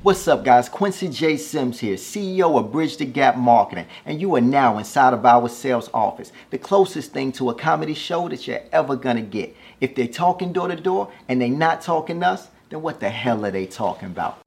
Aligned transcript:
What's 0.00 0.26
up, 0.26 0.42
guys? 0.42 0.70
Quincy 0.70 1.08
J. 1.08 1.36
Sims 1.36 1.80
here, 1.80 1.96
CEO 1.96 2.58
of 2.58 2.72
Bridge 2.72 2.96
the 2.96 3.04
Gap 3.04 3.36
Marketing, 3.36 3.84
and 4.06 4.18
you 4.18 4.34
are 4.36 4.40
now 4.40 4.78
inside 4.78 5.12
of 5.12 5.26
our 5.26 5.50
sales 5.50 5.90
office, 5.92 6.32
the 6.48 6.56
closest 6.56 7.12
thing 7.12 7.30
to 7.32 7.50
a 7.50 7.54
comedy 7.54 7.92
show 7.92 8.26
that 8.30 8.46
you're 8.46 8.62
ever 8.72 8.96
gonna 8.96 9.20
get. 9.20 9.54
If 9.82 9.94
they're 9.94 10.06
talking 10.06 10.50
door 10.54 10.68
to 10.68 10.76
door 10.76 11.12
and 11.28 11.42
they're 11.42 11.50
not 11.50 11.82
talking 11.82 12.22
us, 12.22 12.48
then 12.70 12.80
what 12.80 13.00
the 13.00 13.10
hell 13.10 13.44
are 13.44 13.50
they 13.50 13.66
talking 13.66 14.06
about? 14.06 14.38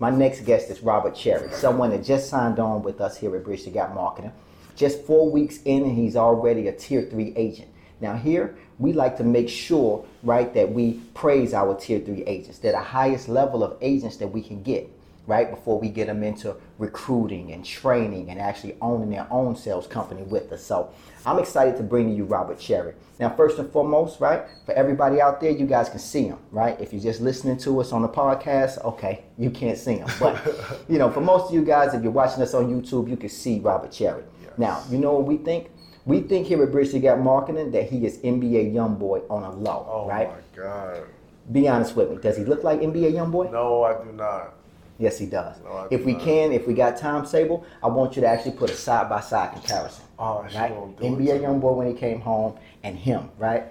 My 0.00 0.08
next 0.08 0.46
guest 0.46 0.70
is 0.70 0.80
Robert 0.82 1.14
Cherry, 1.14 1.52
someone 1.52 1.90
that 1.90 2.02
just 2.02 2.30
signed 2.30 2.58
on 2.58 2.82
with 2.82 3.02
us 3.02 3.18
here 3.18 3.36
at 3.36 3.44
Bridge 3.44 3.64
the 3.64 3.70
Gap 3.70 3.94
Marketing. 3.94 4.32
Just 4.74 5.02
four 5.02 5.30
weeks 5.30 5.58
in, 5.66 5.82
and 5.82 5.98
he's 5.98 6.16
already 6.16 6.68
a 6.68 6.72
tier 6.72 7.02
three 7.02 7.34
agent. 7.36 7.68
Now, 8.02 8.16
here 8.16 8.56
we 8.80 8.92
like 8.92 9.16
to 9.18 9.24
make 9.24 9.48
sure, 9.48 10.04
right, 10.24 10.52
that 10.54 10.72
we 10.72 10.94
praise 11.14 11.54
our 11.54 11.76
tier 11.76 12.00
three 12.00 12.24
agents. 12.24 12.58
They're 12.58 12.72
the 12.72 12.80
highest 12.80 13.28
level 13.28 13.62
of 13.62 13.78
agents 13.80 14.16
that 14.16 14.26
we 14.26 14.42
can 14.42 14.60
get, 14.64 14.90
right, 15.28 15.48
before 15.48 15.78
we 15.78 15.88
get 15.88 16.08
them 16.08 16.24
into 16.24 16.56
recruiting 16.78 17.52
and 17.52 17.64
training 17.64 18.28
and 18.28 18.40
actually 18.40 18.76
owning 18.82 19.08
their 19.08 19.28
own 19.30 19.54
sales 19.54 19.86
company 19.86 20.22
with 20.22 20.50
us. 20.50 20.64
So 20.64 20.92
I'm 21.24 21.38
excited 21.38 21.76
to 21.76 21.84
bring 21.84 22.08
to 22.08 22.14
you 22.16 22.24
Robert 22.24 22.58
Cherry. 22.58 22.94
Now, 23.20 23.30
first 23.30 23.60
and 23.60 23.70
foremost, 23.70 24.18
right, 24.18 24.42
for 24.66 24.72
everybody 24.72 25.20
out 25.20 25.40
there, 25.40 25.52
you 25.52 25.64
guys 25.64 25.88
can 25.88 26.00
see 26.00 26.24
him, 26.24 26.38
right? 26.50 26.78
If 26.80 26.92
you're 26.92 27.02
just 27.02 27.20
listening 27.20 27.56
to 27.58 27.80
us 27.80 27.92
on 27.92 28.02
the 28.02 28.08
podcast, 28.08 28.84
okay, 28.84 29.22
you 29.38 29.50
can't 29.50 29.78
see 29.78 29.98
him. 29.98 30.08
But, 30.18 30.44
you 30.88 30.98
know, 30.98 31.08
for 31.08 31.20
most 31.20 31.50
of 31.50 31.54
you 31.54 31.64
guys, 31.64 31.94
if 31.94 32.02
you're 32.02 32.10
watching 32.10 32.42
us 32.42 32.52
on 32.52 32.66
YouTube, 32.66 33.08
you 33.08 33.16
can 33.16 33.28
see 33.28 33.60
Robert 33.60 33.92
Cherry. 33.92 34.24
Yes. 34.42 34.58
Now, 34.58 34.82
you 34.90 34.98
know 34.98 35.12
what 35.12 35.24
we 35.24 35.36
think? 35.36 35.70
We 36.04 36.20
think 36.20 36.46
here 36.46 36.62
at 36.62 36.72
Bridge 36.72 37.00
Got 37.00 37.20
Marketing 37.20 37.70
that 37.70 37.88
he 37.88 38.04
is 38.04 38.18
NBA 38.18 38.74
YoungBoy 38.74 39.30
on 39.30 39.44
a 39.44 39.52
low, 39.52 39.86
oh 39.88 40.08
right? 40.08 40.28
Oh 40.28 40.32
my 40.32 40.62
God. 40.62 41.02
Be 41.52 41.68
honest 41.68 41.94
with 41.94 42.10
me. 42.10 42.16
Does 42.16 42.36
he 42.36 42.44
look 42.44 42.64
like 42.64 42.80
NBA 42.80 43.12
YoungBoy? 43.12 43.52
No, 43.52 43.84
I 43.84 44.02
do 44.02 44.12
not. 44.12 44.54
Yes, 44.98 45.18
he 45.18 45.26
does. 45.26 45.56
No, 45.64 45.88
if 45.90 46.04
we 46.04 46.12
not. 46.12 46.22
can, 46.22 46.52
if 46.52 46.66
we 46.66 46.74
got 46.74 46.96
time, 46.96 47.24
Sable, 47.24 47.64
I 47.82 47.88
want 47.88 48.14
you 48.14 48.22
to 48.22 48.28
actually 48.28 48.52
put 48.52 48.70
a 48.70 48.74
side 48.74 49.08
by 49.08 49.20
side 49.20 49.52
comparison. 49.52 50.04
Oh, 50.18 50.42
right? 50.54 50.72
NBA 50.72 51.40
YoungBoy 51.40 51.76
when 51.76 51.86
he 51.86 51.94
came 51.94 52.20
home 52.20 52.58
and 52.82 52.96
him, 52.96 53.30
right? 53.38 53.64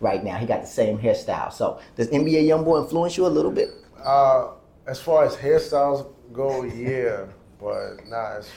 Right 0.00 0.22
now, 0.22 0.36
he 0.36 0.46
got 0.46 0.62
the 0.62 0.66
same 0.68 0.98
hairstyle. 0.98 1.52
So, 1.52 1.80
does 1.96 2.08
NBA 2.08 2.44
YoungBoy 2.44 2.84
influence 2.84 3.16
you 3.16 3.26
a 3.26 3.28
little 3.28 3.50
bit? 3.50 3.70
Uh, 4.02 4.48
as 4.86 5.00
far 5.00 5.24
as 5.24 5.36
hairstyles 5.36 6.06
go, 6.32 6.62
yeah, 6.64 7.24
but 7.60 8.06
not 8.08 8.38
as 8.38 8.50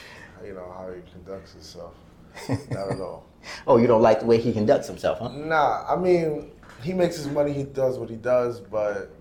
you 0.44 0.54
know 0.54 0.72
how 0.76 0.90
he 0.92 1.02
conducts 1.12 1.52
himself. 1.52 1.94
Not 2.70 2.92
at 2.92 3.00
all. 3.00 3.26
oh, 3.66 3.76
you 3.76 3.86
don't 3.86 4.02
like 4.02 4.20
the 4.20 4.26
way 4.26 4.40
he 4.40 4.52
conducts 4.52 4.88
himself, 4.88 5.18
huh? 5.18 5.28
Nah, 5.28 5.84
I 5.88 5.96
mean, 5.96 6.50
he 6.82 6.92
makes 6.92 7.16
his 7.16 7.28
money, 7.28 7.52
he 7.52 7.64
does 7.64 7.98
what 7.98 8.10
he 8.10 8.16
does, 8.16 8.60
but 8.60 9.14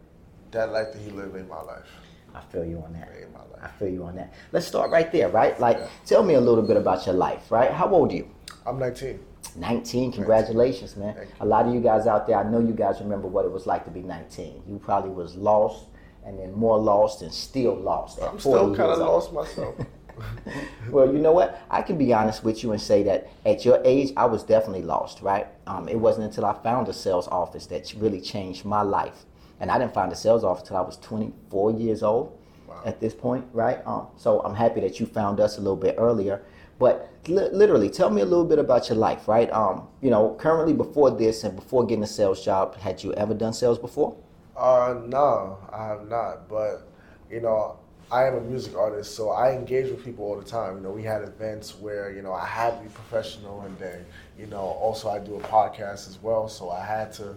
that 0.52 0.72
life 0.72 0.94
that 0.94 1.02
he 1.02 1.12
lived 1.12 1.36
ain't 1.36 1.50
my 1.50 1.62
life. 1.62 1.88
I 2.34 2.42
feel 2.42 2.66
you 2.66 2.82
on 2.82 2.94
that. 2.94 3.10
Ain't 3.20 3.34
my 3.34 3.40
life. 3.40 3.62
I 3.62 3.68
feel 3.68 3.90
you 3.90 4.04
on 4.06 4.16
that. 4.16 4.34
Let's 4.52 4.66
start 4.66 4.92
right 4.92 5.12
there, 5.12 5.30
right? 5.30 5.60
Like, 5.60 5.78
yeah. 5.78 5.88
tell 6.06 6.24
me 6.24 6.36
a 6.36 6.42
little 6.42 6.64
bit 6.64 6.78
about 6.78 7.06
your 7.06 7.16
life, 7.16 7.52
right? 7.52 7.72
How 7.72 7.90
old 7.90 8.12
are 8.12 8.16
you? 8.16 8.30
I'm 8.66 8.80
19. 8.80 9.20
19, 9.58 10.14
congratulations, 10.14 10.96
19. 10.96 11.16
man. 11.16 11.28
A 11.42 11.46
lot 11.46 11.68
of 11.68 11.74
you 11.74 11.82
guys 11.82 12.08
out 12.08 12.26
there, 12.28 12.38
I 12.38 12.50
know 12.50 12.60
you 12.60 12.74
guys 12.74 13.02
remember 13.02 13.28
what 13.28 13.46
it 13.46 13.52
was 13.52 13.66
like 13.66 13.84
to 13.86 13.92
be 13.92 14.02
19. 14.02 14.64
You 14.68 14.80
probably 14.80 15.12
was 15.12 15.36
lost 15.36 15.88
and 16.26 16.40
then 16.40 16.54
more 16.54 16.78
lost 16.78 17.22
and 17.22 17.34
still 17.34 17.76
lost. 17.76 18.22
I'm 18.22 18.40
still 18.40 18.76
kind 18.76 18.92
of 18.92 19.00
lost 19.00 19.34
myself. 19.34 19.76
well, 20.90 21.12
you 21.12 21.20
know 21.20 21.32
what? 21.32 21.62
I 21.70 21.82
can 21.82 21.98
be 21.98 22.14
honest 22.14 22.44
with 22.44 22.64
you 22.64 22.72
and 22.72 22.82
say 22.82 23.04
that 23.04 23.30
at 23.46 23.66
your 23.66 23.82
age, 23.86 24.14
I 24.18 24.26
was 24.26 24.44
definitely 24.44 24.84
lost, 24.84 25.22
right? 25.22 25.48
Um, 25.68 25.88
it 25.88 26.00
wasn't 26.00 26.26
until 26.26 26.46
I 26.46 26.54
found 26.62 26.88
a 26.88 26.94
sales 26.94 27.28
office 27.28 27.66
that 27.68 27.94
really 27.98 28.22
changed 28.22 28.66
my 28.66 28.82
life. 28.82 29.26
And 29.60 29.70
I 29.70 29.78
didn't 29.78 29.94
find 29.94 30.12
a 30.12 30.16
sales 30.16 30.44
office 30.44 30.64
until 30.64 30.78
I 30.78 30.82
was 30.82 30.98
24 30.98 31.72
years 31.72 32.04
old 32.04 32.38
wow. 32.68 32.82
at 32.86 33.00
this 33.00 33.14
point, 33.14 33.46
right? 33.54 33.86
Um, 33.86 34.08
so 34.18 34.42
I'm 34.42 34.56
happy 34.56 34.82
that 34.82 35.00
you 35.00 35.06
found 35.06 35.40
us 35.40 35.58
a 35.58 35.62
little 35.62 35.76
bit 35.76 35.96
earlier. 35.98 36.42
But 36.80 37.12
li- 37.28 37.50
literally, 37.52 37.92
tell 37.92 38.10
me 38.10 38.22
a 38.22 38.26
little 38.26 38.46
bit 38.46 38.58
about 38.58 38.90
your 38.90 38.98
life, 38.98 39.28
right? 39.28 39.52
Um, 39.52 39.88
you 40.02 40.10
know, 40.10 40.36
currently 40.40 40.74
before 40.74 41.12
this 41.12 41.44
and 41.44 41.56
before 41.56 41.86
getting 41.86 42.04
a 42.04 42.08
sales 42.08 42.44
job, 42.44 42.76
had 42.76 43.04
you 43.04 43.14
ever 43.14 43.36
done 43.36 43.54
sales 43.54 43.78
before? 43.78 44.16
Uh, 44.58 44.96
no, 45.06 45.60
I 45.72 45.86
have 45.86 46.08
not. 46.10 46.50
But 46.50 46.88
you 47.30 47.42
know, 47.42 47.78
I 48.12 48.26
am 48.26 48.36
a 48.36 48.42
music 48.42 48.76
artist, 48.76 49.16
so 49.16 49.30
I 49.30 49.54
engage 49.54 49.90
with 49.90 50.04
people 50.04 50.26
all 50.26 50.38
the 50.38 50.46
time. 50.46 50.78
You 50.78 50.82
know, 50.82 50.92
we 50.92 51.04
had 51.04 51.22
events 51.22 51.78
where 51.80 52.12
you 52.12 52.22
know 52.22 52.34
I 52.34 52.46
had 52.46 52.78
to 52.78 52.84
be 52.84 52.90
professional, 52.90 53.62
and 53.62 53.78
then 53.78 54.06
you 54.38 54.48
know 54.48 54.60
also 54.60 55.10
I 55.10 55.20
do 55.20 55.36
a 55.36 55.40
podcast 55.40 56.10
as 56.10 56.20
well, 56.22 56.48
so 56.48 56.70
I 56.70 56.84
had 56.84 57.14
to, 57.14 57.36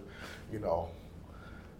you 0.53 0.59
know, 0.59 0.89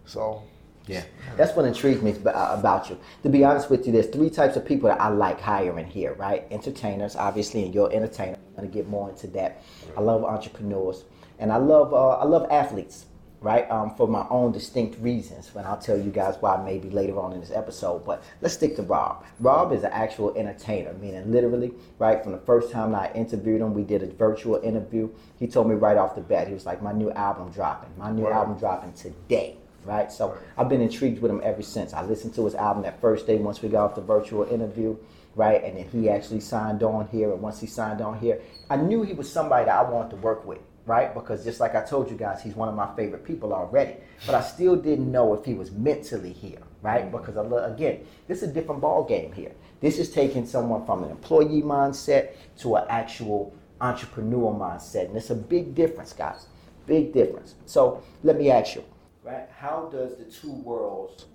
so. 0.05 0.43
Yeah, 0.87 1.01
that's 1.35 1.55
what 1.55 1.65
intrigues 1.65 2.03
me 2.03 2.13
about 2.23 2.91
you. 2.91 2.99
To 3.23 3.29
be 3.29 3.43
honest 3.43 3.71
with 3.71 3.87
you, 3.87 3.91
there's 3.91 4.05
three 4.05 4.29
types 4.29 4.55
of 4.55 4.67
people 4.67 4.87
that 4.87 5.01
I 5.01 5.07
like 5.07 5.41
hiring 5.41 5.87
here, 5.87 6.13
right? 6.13 6.45
Entertainers, 6.51 7.15
obviously, 7.15 7.63
and 7.65 7.73
you're 7.73 7.91
entertainer. 7.91 8.37
I'm 8.49 8.65
gonna 8.65 8.67
get 8.67 8.87
more 8.87 9.09
into 9.09 9.25
that. 9.29 9.63
I 9.97 10.01
love 10.01 10.23
entrepreneurs, 10.23 11.05
and 11.39 11.51
I 11.51 11.57
love 11.57 11.91
uh, 11.91 12.09
I 12.09 12.25
love 12.25 12.45
athletes 12.51 13.07
right? 13.45 13.69
Um, 13.69 13.93
for 13.93 14.07
my 14.07 14.25
own 14.31 14.51
distinct 14.51 14.99
reasons. 14.99 15.51
And 15.55 15.67
I'll 15.67 15.77
tell 15.77 15.95
you 15.95 16.09
guys 16.09 16.35
why 16.39 16.59
maybe 16.65 16.89
later 16.89 17.19
on 17.19 17.31
in 17.31 17.39
this 17.39 17.51
episode. 17.51 18.03
But 18.03 18.23
let's 18.41 18.55
stick 18.55 18.75
to 18.77 18.81
Rob. 18.81 19.23
Rob 19.39 19.71
is 19.71 19.83
an 19.83 19.91
actual 19.91 20.35
entertainer, 20.35 20.93
meaning 20.93 21.31
literally, 21.31 21.71
right? 21.99 22.23
From 22.23 22.31
the 22.31 22.39
first 22.39 22.71
time 22.71 22.95
I 22.95 23.13
interviewed 23.13 23.61
him, 23.61 23.75
we 23.75 23.83
did 23.83 24.01
a 24.01 24.07
virtual 24.07 24.55
interview. 24.63 25.11
He 25.37 25.45
told 25.45 25.69
me 25.69 25.75
right 25.75 25.95
off 25.95 26.15
the 26.15 26.21
bat, 26.21 26.47
he 26.47 26.55
was 26.55 26.65
like, 26.65 26.81
"My 26.81 26.91
new 26.91 27.11
album 27.11 27.51
dropping. 27.51 27.91
My 27.99 28.11
new 28.11 28.27
album 28.27 28.57
dropping 28.57 28.93
today." 28.93 29.57
Right, 29.85 30.11
so 30.11 30.35
I've 30.57 30.67
been 30.67 30.81
intrigued 30.81 31.21
with 31.21 31.29
him 31.29 31.41
ever 31.43 31.61
since. 31.61 31.93
I 31.93 32.03
listened 32.03 32.33
to 32.33 32.45
his 32.45 32.55
album 32.55 32.81
that 32.81 32.99
first 32.99 33.27
day 33.27 33.37
once 33.37 33.61
we 33.61 33.69
got 33.69 33.91
off 33.91 33.93
the 33.93 34.01
virtual 34.01 34.43
interview, 34.43 34.97
right? 35.35 35.63
And 35.63 35.77
then 35.77 35.87
he 35.89 36.09
actually 36.09 36.39
signed 36.39 36.81
on 36.81 37.07
here. 37.09 37.31
And 37.31 37.39
once 37.39 37.61
he 37.61 37.67
signed 37.67 38.01
on 38.01 38.17
here, 38.17 38.41
I 38.71 38.77
knew 38.77 39.03
he 39.03 39.13
was 39.13 39.31
somebody 39.31 39.65
that 39.65 39.75
I 39.75 39.87
wanted 39.87 40.09
to 40.09 40.15
work 40.15 40.43
with 40.43 40.57
right? 40.85 41.13
Because 41.13 41.43
just 41.43 41.59
like 41.59 41.75
I 41.75 41.83
told 41.83 42.09
you 42.09 42.17
guys, 42.17 42.41
he's 42.41 42.55
one 42.55 42.69
of 42.69 42.75
my 42.75 42.95
favorite 42.95 43.25
people 43.25 43.53
already. 43.53 43.95
But 44.25 44.35
I 44.35 44.41
still 44.41 44.75
didn't 44.75 45.11
know 45.11 45.33
if 45.33 45.45
he 45.45 45.53
was 45.53 45.71
mentally 45.71 46.31
here, 46.31 46.59
right? 46.81 47.11
Because 47.11 47.37
again, 47.37 48.05
this 48.27 48.43
is 48.43 48.49
a 48.49 48.53
different 48.53 48.81
ball 48.81 49.03
game 49.03 49.31
here. 49.33 49.51
This 49.81 49.97
is 49.97 50.11
taking 50.11 50.45
someone 50.45 50.85
from 50.85 51.03
an 51.03 51.11
employee 51.11 51.61
mindset 51.61 52.35
to 52.59 52.75
an 52.75 52.85
actual 52.89 53.53
entrepreneur 53.81 54.53
mindset, 54.53 55.05
and 55.07 55.17
it's 55.17 55.29
a 55.31 55.35
big 55.35 55.75
difference, 55.75 56.13
guys. 56.13 56.47
Big 56.85 57.13
difference. 57.13 57.55
So 57.65 58.03
let 58.23 58.37
me 58.37 58.51
ask 58.51 58.75
you, 58.75 58.83
right? 59.23 59.49
How 59.57 59.89
does 59.91 60.17
the 60.17 60.25
two 60.25 60.51
worlds 60.51 61.25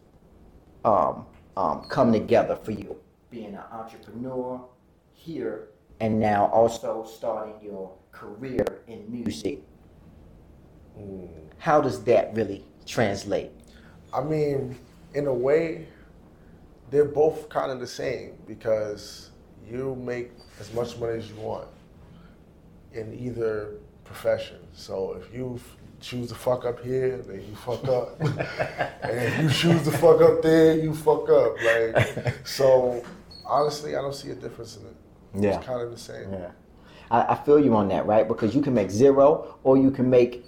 um, 0.85 1.27
um, 1.57 1.83
come 1.89 2.13
together 2.13 2.57
for 2.57 2.71
you? 2.71 2.97
Being 3.31 3.55
an 3.55 3.65
entrepreneur 3.73 4.65
here 5.13 5.69
and 6.01 6.19
now 6.19 6.47
also 6.47 7.05
starting 7.05 7.55
your 7.63 7.93
career 8.13 8.65
in 8.87 9.05
music. 9.11 9.61
Mm. 10.99 11.29
How 11.59 11.81
does 11.81 12.03
that 12.05 12.35
really 12.35 12.65
translate? 12.87 13.51
I 14.13 14.23
mean, 14.23 14.77
in 15.15 15.27
a 15.27 15.35
way, 15.35 15.87
they're 16.91 17.05
both 17.05 17.49
kind 17.49 17.71
of 17.71 17.81
the 17.81 17.87
same 17.87 18.33
because 18.47 19.31
you 19.69 19.97
make 19.97 20.33
as 20.59 20.73
much 20.75 20.99
money 20.99 21.19
as 21.19 21.29
you 21.29 21.37
want 21.37 21.69
in 22.93 23.17
either 23.19 23.75
profession. 24.05 24.59
So 24.73 25.17
if 25.21 25.33
you 25.33 25.61
choose 26.01 26.29
to 26.31 26.35
fuck 26.35 26.65
up 26.65 26.83
here, 26.83 27.19
then 27.19 27.43
you 27.49 27.55
fuck 27.57 27.85
up. 27.85 28.21
and 29.03 29.19
if 29.19 29.43
you 29.43 29.49
choose 29.51 29.85
to 29.85 29.93
fuck 29.93 30.21
up 30.21 30.43
there, 30.43 30.77
you 30.77 30.95
fuck 30.95 31.29
up. 31.29 31.57
Like 31.63 32.35
so 32.47 33.05
honestly, 33.47 33.97
I 33.97 34.01
don't 34.01 34.15
see 34.15 34.31
a 34.31 34.35
difference 34.35 34.77
in 34.77 34.87
it. 34.87 35.45
Yeah. 35.45 35.57
It's 35.57 35.67
kind 35.67 35.83
of 35.83 35.91
the 35.91 35.99
same. 35.99 36.33
Yeah. 36.33 36.51
I, 37.11 37.33
I 37.33 37.35
feel 37.35 37.59
you 37.59 37.75
on 37.75 37.89
that, 37.89 38.07
right? 38.07 38.27
Because 38.27 38.55
you 38.55 38.63
can 38.63 38.75
make 38.75 38.91
zero 38.91 39.57
or 39.65 39.77
you 39.77 39.91
can 39.91 40.09
make 40.09 40.45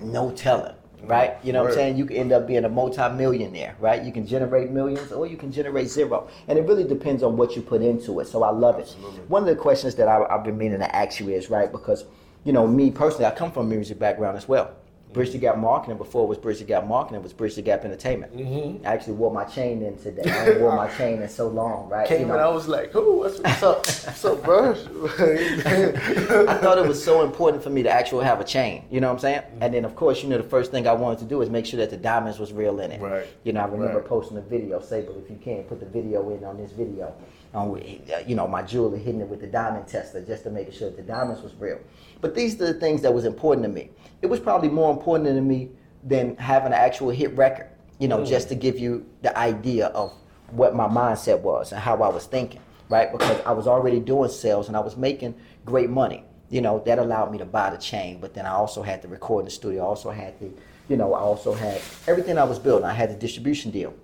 no 0.00 0.30
telling 0.32 0.74
right? 1.04 1.36
You 1.42 1.52
know 1.52 1.60
right. 1.60 1.64
what 1.64 1.70
I'm 1.72 1.76
saying? 1.76 1.96
You 1.96 2.06
can 2.06 2.16
end 2.16 2.32
up 2.32 2.46
being 2.46 2.64
a 2.64 2.68
multi-millionaire, 2.68 3.76
right? 3.80 4.02
You 4.02 4.12
can 4.12 4.26
generate 4.26 4.70
millions 4.70 5.12
or 5.12 5.26
you 5.26 5.36
can 5.36 5.52
generate 5.52 5.88
zero. 5.88 6.28
And 6.48 6.58
it 6.58 6.62
really 6.62 6.84
depends 6.84 7.22
on 7.22 7.36
what 7.36 7.56
you 7.56 7.62
put 7.62 7.82
into 7.82 8.20
it. 8.20 8.26
So 8.26 8.42
I 8.42 8.50
love 8.50 8.78
Absolutely. 8.78 9.20
it. 9.20 9.30
One 9.30 9.42
of 9.42 9.48
the 9.48 9.56
questions 9.56 9.94
that 9.96 10.08
I, 10.08 10.24
have 10.30 10.44
been 10.44 10.58
meaning 10.58 10.78
to 10.78 10.96
ask 10.96 11.20
you 11.20 11.28
is, 11.30 11.50
right, 11.50 11.70
because, 11.70 12.04
you 12.44 12.52
know, 12.52 12.66
me 12.66 12.90
personally, 12.90 13.26
I 13.26 13.30
come 13.32 13.50
from 13.50 13.66
a 13.66 13.68
music 13.68 13.98
background 13.98 14.36
as 14.36 14.48
well. 14.48 14.72
Bridge 15.12 15.32
the 15.32 15.38
Gap 15.38 15.58
Marketing 15.58 15.98
before 15.98 16.24
it 16.24 16.28
was 16.28 16.38
Bridge 16.38 16.58
the 16.58 16.64
Gap 16.64 16.86
Marketing, 16.86 17.16
it 17.18 17.22
was 17.22 17.32
Bridge 17.32 17.54
the 17.54 17.62
Gap 17.62 17.84
Entertainment. 17.84 18.36
Mm-hmm. 18.36 18.86
I 18.86 18.94
actually 18.94 19.14
wore 19.14 19.32
my 19.32 19.44
chain 19.44 19.82
in 19.82 19.96
today. 19.98 20.30
I 20.30 20.58
wore 20.58 20.74
my 20.74 20.88
chain 20.88 21.20
in 21.20 21.28
so 21.28 21.48
long, 21.48 21.88
right? 21.88 22.06
Came 22.08 22.20
you 22.20 22.26
know, 22.26 22.34
and 22.34 22.42
I 22.42 22.48
was 22.48 22.68
like, 22.68 22.90
"Who? 22.92 23.18
What's, 23.18 23.38
what's 23.40 23.62
up? 23.62 23.78
What's 23.78 24.24
up, 24.24 24.42
bro?" 24.42 24.70
I 24.72 26.58
thought 26.58 26.78
it 26.78 26.86
was 26.86 27.02
so 27.02 27.22
important 27.22 27.62
for 27.62 27.70
me 27.70 27.82
to 27.82 27.90
actually 27.90 28.24
have 28.24 28.40
a 28.40 28.44
chain. 28.44 28.84
You 28.90 29.00
know 29.00 29.08
what 29.08 29.14
I'm 29.14 29.18
saying? 29.20 29.40
Mm-hmm. 29.40 29.62
And 29.62 29.74
then, 29.74 29.84
of 29.84 29.94
course, 29.94 30.22
you 30.22 30.28
know, 30.28 30.38
the 30.38 30.44
first 30.44 30.70
thing 30.70 30.86
I 30.86 30.92
wanted 30.92 31.18
to 31.20 31.24
do 31.26 31.42
is 31.42 31.50
make 31.50 31.66
sure 31.66 31.78
that 31.78 31.90
the 31.90 31.96
diamonds 31.96 32.38
was 32.38 32.52
real 32.52 32.80
in 32.80 32.92
it. 32.92 33.00
Right. 33.00 33.26
You 33.44 33.52
know, 33.52 33.60
I 33.60 33.66
remember 33.66 33.98
right. 33.98 34.08
posting 34.08 34.38
a 34.38 34.42
video. 34.42 34.80
Say, 34.80 35.02
but 35.02 35.16
if 35.16 35.30
you 35.30 35.38
can, 35.42 35.64
put 35.64 35.80
the 35.80 35.86
video 35.86 36.30
in 36.30 36.44
on 36.44 36.56
this 36.56 36.72
video. 36.72 37.14
Um, 37.54 37.78
you 38.26 38.34
know, 38.34 38.48
my 38.48 38.62
jeweler 38.62 38.96
hitting 38.96 39.20
it 39.20 39.28
with 39.28 39.40
the 39.40 39.46
diamond 39.46 39.86
tester 39.86 40.24
just 40.24 40.44
to 40.44 40.50
make 40.50 40.72
sure 40.72 40.88
that 40.88 40.96
the 40.96 41.02
diamonds 41.02 41.42
was 41.42 41.54
real. 41.56 41.78
But 42.22 42.34
these 42.34 42.54
are 42.54 42.72
the 42.72 42.74
things 42.74 43.02
that 43.02 43.12
was 43.12 43.26
important 43.26 43.66
to 43.66 43.68
me. 43.68 43.90
It 44.22 44.30
was 44.30 44.40
probably 44.40 44.68
more 44.68 44.90
important 44.90 45.26
to 45.34 45.40
me 45.40 45.68
than 46.04 46.36
having 46.36 46.68
an 46.68 46.72
actual 46.74 47.10
hit 47.10 47.36
record. 47.36 47.66
You 47.98 48.08
know, 48.08 48.18
Mm. 48.18 48.26
just 48.26 48.48
to 48.48 48.54
give 48.54 48.78
you 48.78 49.04
the 49.22 49.36
idea 49.38 49.86
of 49.88 50.12
what 50.50 50.74
my 50.74 50.88
mindset 50.88 51.40
was 51.40 51.72
and 51.72 51.80
how 51.80 51.96
I 52.02 52.08
was 52.08 52.26
thinking, 52.26 52.60
right? 52.88 53.12
Because 53.12 53.40
I 53.46 53.52
was 53.52 53.66
already 53.66 54.00
doing 54.00 54.30
sales 54.30 54.68
and 54.68 54.76
I 54.76 54.80
was 54.80 54.96
making 54.96 55.34
great 55.64 55.90
money. 55.90 56.24
You 56.50 56.60
know, 56.60 56.82
that 56.84 56.98
allowed 56.98 57.30
me 57.32 57.38
to 57.38 57.44
buy 57.44 57.70
the 57.70 57.78
chain, 57.78 58.18
but 58.20 58.34
then 58.34 58.44
I 58.44 58.50
also 58.50 58.82
had 58.82 59.02
to 59.02 59.08
record 59.08 59.42
in 59.42 59.44
the 59.46 59.50
studio. 59.50 59.82
I 59.82 59.86
also 59.86 60.10
had 60.10 60.38
the, 60.40 60.50
you 60.88 60.96
know, 60.96 61.14
I 61.14 61.20
also 61.20 61.54
had 61.54 61.80
everything 62.06 62.38
I 62.38 62.44
was 62.44 62.58
building. 62.58 62.84
I 62.84 62.92
had 62.92 63.10
the 63.10 63.14
distribution 63.14 63.70
deal. 63.70 63.94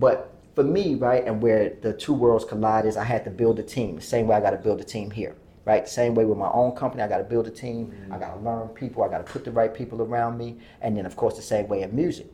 But 0.00 0.30
for 0.54 0.64
me, 0.64 0.94
right, 0.94 1.24
and 1.24 1.40
where 1.42 1.74
the 1.82 1.92
two 1.92 2.14
worlds 2.14 2.44
collide 2.44 2.86
is 2.86 2.96
I 2.96 3.04
had 3.04 3.24
to 3.24 3.30
build 3.30 3.58
a 3.58 3.62
team. 3.62 3.96
The 3.96 4.02
same 4.02 4.26
way 4.26 4.36
I 4.36 4.40
got 4.40 4.50
to 4.50 4.56
build 4.56 4.80
a 4.80 4.84
team 4.84 5.10
here, 5.10 5.36
right? 5.64 5.88
Same 5.88 6.14
way 6.14 6.24
with 6.24 6.38
my 6.38 6.50
own 6.50 6.72
company, 6.72 7.02
I 7.02 7.08
got 7.08 7.18
to 7.18 7.24
build 7.24 7.46
a 7.46 7.50
team. 7.50 7.94
I 8.10 8.18
got 8.18 8.34
to 8.34 8.40
learn 8.40 8.68
people. 8.68 9.02
I 9.02 9.08
got 9.08 9.24
to 9.26 9.32
put 9.32 9.44
the 9.44 9.50
right 9.50 9.72
people 9.72 10.02
around 10.02 10.36
me. 10.36 10.58
And 10.80 10.96
then, 10.96 11.06
of 11.06 11.16
course, 11.16 11.36
the 11.36 11.42
same 11.42 11.68
way 11.68 11.82
in 11.82 11.94
music, 11.94 12.26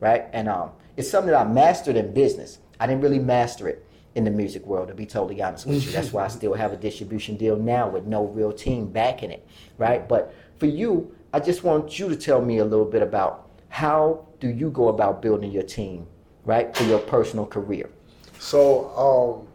right? 0.00 0.26
And 0.32 0.48
um, 0.48 0.70
it's 0.96 1.10
something 1.10 1.30
that 1.30 1.46
I 1.46 1.50
mastered 1.50 1.96
in 1.96 2.12
business. 2.12 2.58
I 2.80 2.86
didn't 2.86 3.02
really 3.02 3.18
master 3.18 3.68
it 3.68 3.86
in 4.14 4.24
the 4.24 4.30
music 4.30 4.64
world, 4.64 4.88
to 4.88 4.94
be 4.94 5.06
totally 5.06 5.42
honest 5.42 5.66
with 5.66 5.84
you. 5.84 5.90
That's 5.90 6.12
why 6.12 6.24
I 6.24 6.28
still 6.28 6.54
have 6.54 6.72
a 6.72 6.76
distribution 6.76 7.36
deal 7.36 7.56
now 7.56 7.88
with 7.88 8.04
no 8.04 8.26
real 8.26 8.52
team 8.52 8.86
backing 8.86 9.30
it, 9.30 9.46
right? 9.76 10.08
But 10.08 10.32
for 10.56 10.66
you, 10.66 11.14
I 11.32 11.40
just 11.40 11.64
want 11.64 11.98
you 11.98 12.08
to 12.08 12.16
tell 12.16 12.40
me 12.40 12.58
a 12.58 12.64
little 12.64 12.84
bit 12.84 13.02
about 13.02 13.50
how 13.70 14.26
do 14.38 14.48
you 14.48 14.70
go 14.70 14.88
about 14.88 15.20
building 15.20 15.50
your 15.50 15.64
team, 15.64 16.06
right, 16.44 16.76
for 16.76 16.84
your 16.84 17.00
personal 17.00 17.44
career. 17.44 17.90
So, 18.38 18.90
um, 18.96 19.48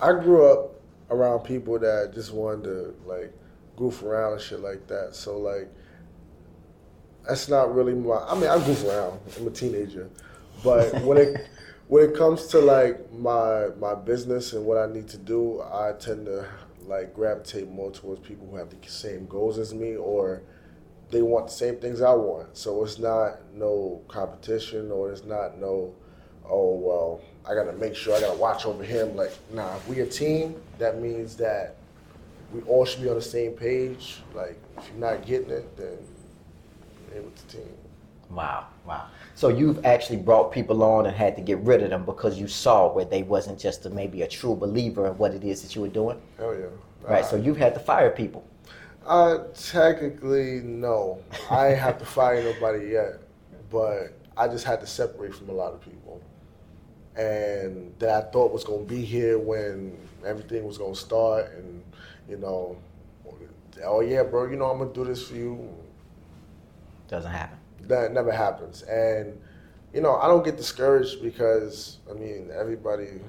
I 0.00 0.12
grew 0.22 0.46
up 0.46 0.67
around 1.10 1.40
people 1.40 1.78
that 1.78 2.12
just 2.14 2.32
wanted 2.32 2.64
to 2.64 2.94
like 3.06 3.32
goof 3.76 4.02
around 4.02 4.34
and 4.34 4.42
shit 4.42 4.60
like 4.60 4.86
that. 4.88 5.14
So 5.14 5.38
like, 5.38 5.68
that's 7.26 7.48
not 7.48 7.74
really 7.74 7.94
my. 7.94 8.16
I 8.16 8.34
mean, 8.34 8.48
I 8.48 8.64
goof 8.64 8.84
around. 8.84 9.20
I'm 9.38 9.46
a 9.46 9.50
teenager, 9.50 10.08
but 10.62 11.02
when 11.02 11.18
it 11.18 11.48
when 11.88 12.04
it 12.04 12.16
comes 12.16 12.46
to 12.48 12.58
like 12.58 13.12
my 13.12 13.68
my 13.78 13.94
business 13.94 14.52
and 14.52 14.64
what 14.64 14.78
I 14.78 14.92
need 14.92 15.08
to 15.08 15.18
do, 15.18 15.62
I 15.62 15.92
tend 15.98 16.26
to 16.26 16.46
like 16.86 17.14
gravitate 17.14 17.68
more 17.68 17.90
towards 17.90 18.26
people 18.26 18.46
who 18.50 18.56
have 18.56 18.70
the 18.70 18.88
same 18.88 19.26
goals 19.26 19.58
as 19.58 19.74
me 19.74 19.94
or 19.96 20.42
they 21.10 21.22
want 21.22 21.46
the 21.46 21.52
same 21.52 21.76
things 21.76 22.00
I 22.00 22.12
want. 22.12 22.56
So 22.56 22.82
it's 22.84 22.98
not 22.98 23.38
no 23.54 24.02
competition 24.08 24.90
or 24.90 25.10
it's 25.12 25.24
not 25.24 25.58
no, 25.58 25.94
oh 26.48 26.74
well, 26.74 27.20
I 27.48 27.54
gotta 27.54 27.72
make 27.72 27.94
sure 27.96 28.14
I 28.14 28.20
gotta 28.20 28.38
watch 28.38 28.66
over 28.66 28.82
him. 28.82 29.16
Like, 29.16 29.32
nah, 29.52 29.76
if 29.76 29.88
we 29.88 30.00
a 30.00 30.06
team, 30.06 30.54
that 30.78 31.00
means 31.00 31.36
that 31.36 31.76
we 32.52 32.60
all 32.62 32.84
should 32.84 33.02
be 33.02 33.08
on 33.08 33.14
the 33.14 33.22
same 33.22 33.52
page. 33.52 34.20
Like, 34.34 34.58
if 34.76 34.88
you're 34.88 34.98
not 34.98 35.26
getting 35.26 35.50
it, 35.50 35.76
then 35.76 35.96
ain't 37.14 37.24
with 37.24 37.48
the 37.48 37.56
team. 37.58 37.74
Wow, 38.30 38.66
wow. 38.86 39.06
So 39.34 39.48
you've 39.48 39.84
actually 39.86 40.18
brought 40.18 40.52
people 40.52 40.82
on 40.82 41.06
and 41.06 41.16
had 41.16 41.34
to 41.36 41.42
get 41.42 41.58
rid 41.58 41.82
of 41.82 41.90
them 41.90 42.04
because 42.04 42.38
you 42.38 42.46
saw 42.46 42.92
where 42.92 43.06
they 43.06 43.22
wasn't 43.22 43.58
just 43.58 43.86
a, 43.86 43.90
maybe 43.90 44.22
a 44.22 44.28
true 44.28 44.54
believer 44.54 45.06
in 45.06 45.16
what 45.16 45.32
it 45.32 45.44
is 45.44 45.62
that 45.62 45.74
you 45.74 45.80
were 45.80 45.88
doing, 45.88 46.20
Hell 46.36 46.54
yeah. 46.54 46.66
right? 47.02 47.24
So 47.24 47.36
you've 47.36 47.56
had 47.56 47.72
to 47.74 47.80
fire 47.80 48.10
people. 48.10 48.44
Uh, 49.06 49.38
technically, 49.54 50.60
no. 50.60 51.22
I 51.50 51.68
ain't 51.68 51.78
have 51.78 51.98
to 51.98 52.04
fire 52.04 52.42
nobody 52.42 52.90
yet, 52.90 53.20
but 53.70 54.12
I 54.36 54.48
just 54.48 54.64
had 54.64 54.80
to 54.80 54.86
separate 54.86 55.34
from 55.34 55.48
a 55.48 55.52
lot 55.52 55.72
of 55.72 55.80
people, 55.80 56.20
and 57.18 57.92
that 57.98 58.10
I 58.10 58.30
thought 58.30 58.52
was 58.52 58.64
gonna 58.64 58.84
be 58.84 59.04
here 59.04 59.38
when 59.38 59.98
everything 60.24 60.64
was 60.64 60.78
gonna 60.78 60.94
start, 60.94 61.50
and 61.56 61.82
you 62.28 62.38
know, 62.38 62.76
oh 63.84 64.00
yeah, 64.00 64.22
bro, 64.22 64.46
you 64.46 64.56
know 64.56 64.66
I'm 64.66 64.78
gonna 64.78 64.92
do 64.92 65.04
this 65.04 65.28
for 65.28 65.34
you. 65.34 65.68
Doesn't 67.08 67.30
happen. 67.30 67.58
That 67.82 68.12
never 68.12 68.30
happens, 68.30 68.82
and 68.82 69.38
you 69.92 70.00
know 70.00 70.16
I 70.16 70.28
don't 70.28 70.44
get 70.44 70.56
discouraged 70.56 71.22
because 71.22 71.98
I 72.08 72.14
mean 72.14 72.50
everybody 72.56 73.20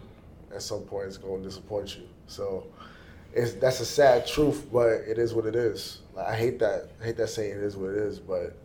at 0.53 0.61
some 0.61 0.81
point 0.83 1.07
is 1.07 1.17
gonna 1.17 1.41
disappoint 1.41 1.97
you. 1.97 2.03
So 2.27 2.67
it's 3.33 3.53
that's 3.53 3.79
a 3.79 3.85
sad 3.85 4.27
truth, 4.27 4.67
but 4.71 4.87
it 4.87 5.17
is 5.17 5.33
what 5.33 5.47
it 5.47 5.55
is. 5.55 6.01
Like, 6.13 6.27
I 6.27 6.35
hate 6.35 6.59
that. 6.59 6.89
I 7.01 7.05
hate 7.05 7.17
that 7.17 7.29
saying 7.29 7.51
it 7.51 7.63
is 7.63 7.75
what 7.75 7.89
it 7.89 7.97
is, 7.97 8.19
but 8.19 8.55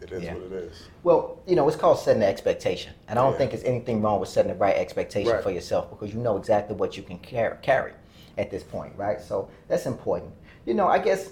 it 0.00 0.12
is 0.12 0.22
Yeah. 0.22 0.34
what 0.34 0.44
it 0.44 0.52
is. 0.52 0.88
Well, 1.02 1.38
you 1.46 1.56
know, 1.56 1.66
it's 1.68 1.76
called 1.76 1.98
setting 1.98 2.20
the 2.20 2.26
expectation. 2.26 2.92
And 3.08 3.18
I 3.18 3.22
don't 3.22 3.32
Yeah. 3.32 3.38
think 3.38 3.50
there's 3.52 3.64
anything 3.64 4.02
wrong 4.02 4.20
with 4.20 4.28
setting 4.28 4.52
the 4.52 4.58
right 4.58 4.76
expectation 4.76 5.32
Right. 5.32 5.42
for 5.42 5.50
yourself 5.50 5.90
because 5.90 6.14
you 6.14 6.20
know 6.20 6.36
exactly 6.36 6.76
what 6.76 6.96
you 6.96 7.02
can 7.02 7.18
carry 7.18 7.92
at 8.36 8.50
this 8.50 8.62
point, 8.62 8.92
right? 8.96 9.20
So 9.20 9.48
that's 9.68 9.86
important. 9.86 10.32
You 10.66 10.74
know, 10.74 10.88
I 10.88 10.98
guess, 10.98 11.30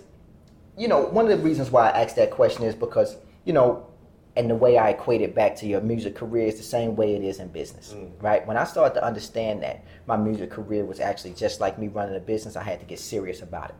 you 0.76 0.88
know, 0.88 1.06
one 1.06 1.30
of 1.30 1.36
the 1.36 1.44
reasons 1.44 1.70
why 1.70 1.90
I 1.90 2.02
asked 2.02 2.16
that 2.16 2.30
question 2.30 2.64
is 2.64 2.74
because, 2.74 3.16
you 3.44 3.52
know, 3.52 3.86
and 4.34 4.48
the 4.48 4.54
way 4.54 4.78
I 4.78 4.90
equate 4.90 5.20
it 5.20 5.34
back 5.34 5.56
to 5.56 5.66
your 5.66 5.82
music 5.82 6.14
career 6.14 6.46
is 6.46 6.56
the 6.56 6.62
same 6.62 6.96
way 6.96 7.14
it 7.14 7.22
is 7.22 7.38
in 7.38 7.48
business, 7.48 7.94
mm. 7.94 8.10
right? 8.22 8.46
When 8.46 8.56
I 8.56 8.64
started 8.64 8.94
to 8.94 9.04
understand 9.04 9.62
that 9.62 9.84
my 10.06 10.16
music 10.16 10.50
career 10.50 10.86
was 10.86 11.00
actually 11.00 11.34
just 11.34 11.60
like 11.60 11.78
me 11.78 11.88
running 11.88 12.16
a 12.16 12.20
business, 12.20 12.56
I 12.56 12.62
had 12.62 12.80
to 12.80 12.86
get 12.86 12.98
serious 12.98 13.42
about 13.42 13.70
it. 13.70 13.76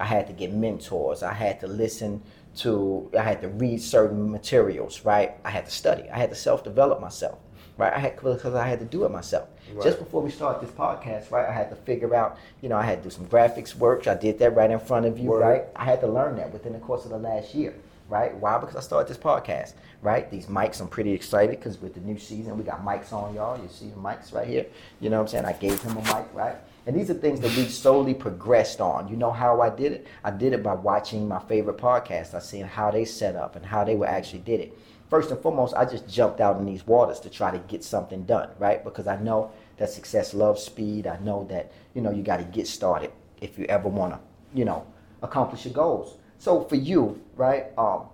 I 0.00 0.04
had 0.04 0.26
to 0.28 0.32
get 0.32 0.52
mentors. 0.52 1.22
I 1.22 1.32
had 1.34 1.60
to 1.60 1.66
listen 1.66 2.22
to, 2.56 3.10
I 3.16 3.22
had 3.22 3.40
to 3.42 3.48
read 3.48 3.80
certain 3.82 4.30
materials, 4.30 5.04
right? 5.04 5.32
I 5.44 5.50
had 5.50 5.66
to 5.66 5.70
study. 5.70 6.08
I 6.10 6.18
had 6.18 6.30
to 6.30 6.36
self 6.36 6.64
develop 6.64 7.00
myself, 7.00 7.38
right? 7.76 7.92
I 7.92 7.98
had, 7.98 8.16
because 8.16 8.54
I 8.54 8.66
had 8.66 8.78
to 8.80 8.86
do 8.86 9.04
it 9.04 9.10
myself. 9.10 9.48
Right. 9.72 9.84
Just 9.84 9.98
before 9.98 10.22
we 10.22 10.30
start 10.30 10.60
this 10.60 10.70
podcast, 10.70 11.30
right, 11.30 11.48
I 11.48 11.52
had 11.52 11.70
to 11.70 11.76
figure 11.76 12.14
out, 12.14 12.38
you 12.62 12.68
know, 12.68 12.76
I 12.76 12.82
had 12.82 13.02
to 13.02 13.08
do 13.08 13.14
some 13.14 13.26
graphics 13.26 13.74
work. 13.76 14.06
I 14.08 14.14
did 14.14 14.38
that 14.40 14.56
right 14.56 14.70
in 14.70 14.80
front 14.80 15.06
of 15.06 15.18
you, 15.18 15.28
Word. 15.28 15.40
right? 15.40 15.64
I 15.76 15.84
had 15.84 16.00
to 16.00 16.08
learn 16.08 16.36
that 16.36 16.52
within 16.52 16.72
the 16.72 16.80
course 16.80 17.04
of 17.04 17.10
the 17.10 17.18
last 17.18 17.54
year, 17.54 17.74
right? 18.08 18.34
Why? 18.34 18.58
Because 18.58 18.74
I 18.74 18.80
started 18.80 19.08
this 19.08 19.22
podcast, 19.22 19.74
right? 20.02 20.28
These 20.30 20.46
mics, 20.46 20.80
I'm 20.80 20.88
pretty 20.88 21.12
excited 21.12 21.58
because 21.58 21.80
with 21.80 21.94
the 21.94 22.00
new 22.00 22.18
season, 22.18 22.56
we 22.58 22.64
got 22.64 22.84
mics 22.84 23.12
on, 23.12 23.34
y'all. 23.34 23.60
You 23.62 23.68
see 23.68 23.90
the 23.90 23.96
mics 23.96 24.32
right 24.34 24.48
here. 24.48 24.66
You 25.00 25.10
know 25.10 25.18
what 25.18 25.22
I'm 25.22 25.28
saying? 25.28 25.44
I 25.44 25.52
gave 25.52 25.80
him 25.82 25.96
a 25.98 26.02
mic, 26.02 26.26
right? 26.34 26.56
And 26.86 26.96
these 26.96 27.10
are 27.10 27.14
things 27.14 27.40
that 27.40 27.54
we 27.56 27.64
solely 27.66 28.14
progressed 28.14 28.80
on. 28.80 29.08
You 29.08 29.16
know 29.16 29.30
how 29.30 29.60
I 29.60 29.68
did 29.68 29.92
it? 29.92 30.06
I 30.24 30.30
did 30.30 30.52
it 30.52 30.62
by 30.62 30.74
watching 30.74 31.28
my 31.28 31.38
favorite 31.40 31.76
podcasts. 31.76 32.34
I 32.34 32.38
seen 32.38 32.64
how 32.64 32.90
they 32.90 33.04
set 33.04 33.36
up 33.36 33.54
and 33.54 33.64
how 33.64 33.84
they 33.84 33.96
were 33.96 34.06
actually 34.06 34.40
did 34.40 34.60
it. 34.60 34.78
First 35.10 35.30
and 35.30 35.40
foremost, 35.40 35.74
I 35.74 35.84
just 35.84 36.08
jumped 36.08 36.40
out 36.40 36.58
in 36.58 36.66
these 36.66 36.86
waters 36.86 37.20
to 37.20 37.30
try 37.30 37.50
to 37.50 37.58
get 37.58 37.84
something 37.84 38.22
done, 38.24 38.48
right? 38.58 38.82
Because 38.82 39.06
I 39.06 39.16
know 39.20 39.50
that 39.76 39.90
success 39.90 40.32
loves 40.34 40.62
speed. 40.62 41.06
I 41.06 41.18
know 41.18 41.46
that, 41.50 41.72
you 41.94 42.00
know, 42.00 42.12
you 42.12 42.22
got 42.22 42.38
to 42.38 42.44
get 42.44 42.66
started 42.66 43.12
if 43.40 43.58
you 43.58 43.64
ever 43.66 43.88
want 43.88 44.14
to, 44.14 44.20
you 44.54 44.64
know, 44.64 44.86
accomplish 45.22 45.64
your 45.64 45.74
goals. 45.74 46.16
So 46.38 46.64
for 46.64 46.76
you, 46.76 47.20
right, 47.36 47.66
um, 47.76 48.06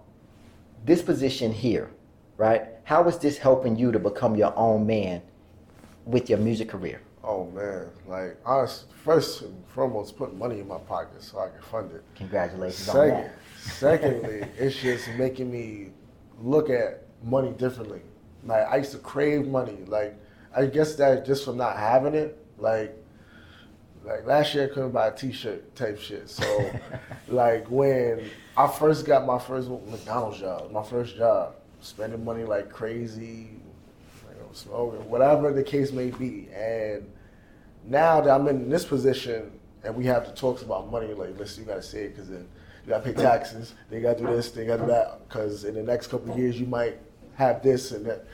this 0.85 1.03
position 1.03 1.53
here, 1.53 1.91
right, 2.37 2.63
how 2.85 3.07
is 3.09 3.19
this 3.19 3.39
helping 3.39 3.77
you 3.77 3.93
to 3.93 3.99
become 3.99 4.35
your 4.35 4.57
own 4.57 4.87
man 4.87 5.23
with 6.05 6.31
your 6.31 6.39
music 6.39 6.71
career? 6.71 7.01
Oh 7.29 7.47
man, 7.51 7.89
like 8.07 8.37
honest, 8.47 8.85
first 9.03 9.43
and 9.43 9.65
foremost, 9.75 10.17
put 10.17 10.33
money 10.37 10.61
in 10.61 10.69
my 10.69 10.79
pocket 10.79 11.21
so 11.21 11.41
I 11.41 11.49
can 11.49 11.61
fund 11.61 11.91
it. 11.93 12.05
Congratulations 12.15 12.89
on 12.89 12.95
Second, 12.95 13.25
that. 13.25 13.33
secondly, 13.73 14.49
it's 14.57 14.77
just 14.77 15.09
making 15.19 15.51
me 15.51 15.89
look 16.41 16.71
at 16.71 17.03
money 17.25 17.51
differently. 17.51 18.03
Like 18.45 18.69
I 18.69 18.77
used 18.77 18.93
to 18.93 18.99
crave 18.99 19.49
money. 19.49 19.79
Like 19.89 20.17
I 20.55 20.67
guess 20.67 20.95
that 20.97 21.27
just 21.27 21.45
from 21.45 21.57
not 21.57 21.77
having 21.77 22.15
it. 22.15 22.39
Like 22.59 22.97
like 24.05 24.25
last 24.25 24.55
year 24.55 24.71
I 24.71 24.73
couldn't 24.73 24.93
buy 24.93 25.09
a 25.09 25.13
T-shirt 25.13 25.75
type 25.75 25.99
shit. 25.99 26.31
So 26.31 26.71
like 27.29 27.69
when 27.69 28.31
I 28.57 28.69
first 28.69 29.05
got 29.05 29.27
my 29.27 29.41
first 29.41 29.69
McDonald's 29.69 30.39
job, 30.39 30.71
my 30.71 30.85
first 30.85 31.17
job, 31.17 31.57
spending 31.81 32.25
money 32.25 32.45
like 32.45 32.71
crazy, 32.71 33.51
you 34.31 34.41
know, 34.41 34.49
smoking, 34.53 35.11
whatever 35.11 35.53
the 35.53 35.65
case 35.65 35.91
may 35.91 36.11
be, 36.13 36.49
and 36.55 37.05
now 37.87 38.21
that 38.21 38.31
I'm 38.31 38.49
in 38.49 38.69
this 38.69 38.85
position 38.85 39.51
and 39.85 39.95
we 39.95 40.05
have 40.07 40.27
the 40.27 40.33
talks 40.33 40.63
about 40.63 40.91
money, 40.91 41.13
like, 41.15 41.39
listen, 41.39 41.63
you 41.63 41.69
gotta 41.69 41.83
say 41.83 42.05
it 42.05 42.09
because 42.11 42.29
then 42.29 42.47
you 42.85 42.91
gotta 42.91 43.05
pay 43.05 43.13
taxes, 43.23 43.75
they 43.91 44.01
gotta 44.01 44.19
do 44.19 44.27
this, 44.27 44.51
they 44.51 44.67
gotta 44.67 44.83
do 44.83 44.89
that, 44.89 45.29
because 45.29 45.65
in 45.65 45.75
the 45.75 45.83
next 45.83 46.09
couple 46.09 46.33
of 46.33 46.39
years 46.39 46.59
you 46.59 46.67
might 46.67 46.99
have 47.37 47.63
this 47.63 47.93
and 47.93 48.05
that. 48.07 48.25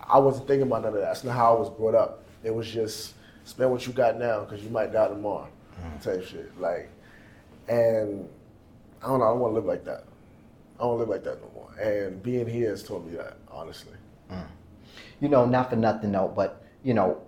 I 0.00 0.18
wasn't 0.18 0.48
thinking 0.48 0.66
about 0.66 0.82
none 0.82 0.94
of 0.94 1.00
that. 1.00 1.06
That's 1.06 1.24
not 1.24 1.36
how 1.36 1.54
I 1.54 1.58
was 1.60 1.70
brought 1.70 1.94
up. 1.94 2.24
It 2.42 2.52
was 2.52 2.68
just 2.68 3.14
spend 3.44 3.70
what 3.70 3.86
you 3.86 3.92
got 3.92 4.18
now 4.18 4.40
because 4.40 4.64
you 4.64 4.70
might 4.70 4.92
die 4.92 5.06
tomorrow, 5.08 5.48
mm. 5.80 6.02
type 6.02 6.24
shit. 6.24 6.58
Like, 6.60 6.88
and 7.68 8.28
I 9.02 9.06
don't 9.06 9.20
know. 9.20 9.26
I 9.26 9.28
don't 9.28 9.40
want 9.40 9.52
to 9.52 9.54
live 9.54 9.66
like 9.66 9.84
that. 9.84 10.04
I 10.78 10.82
don't 10.82 10.98
live 10.98 11.08
like 11.08 11.22
that 11.24 11.38
no 11.40 11.50
more. 11.54 11.70
And 11.80 12.20
being 12.22 12.48
here 12.48 12.70
has 12.70 12.82
taught 12.82 13.06
me 13.06 13.16
that, 13.16 13.36
honestly. 13.50 13.92
Mm. 14.32 14.46
You 15.20 15.28
know, 15.28 15.44
not 15.44 15.70
for 15.70 15.76
nothing 15.76 16.10
though, 16.10 16.32
but 16.34 16.64
you 16.82 16.94
know, 16.94 17.20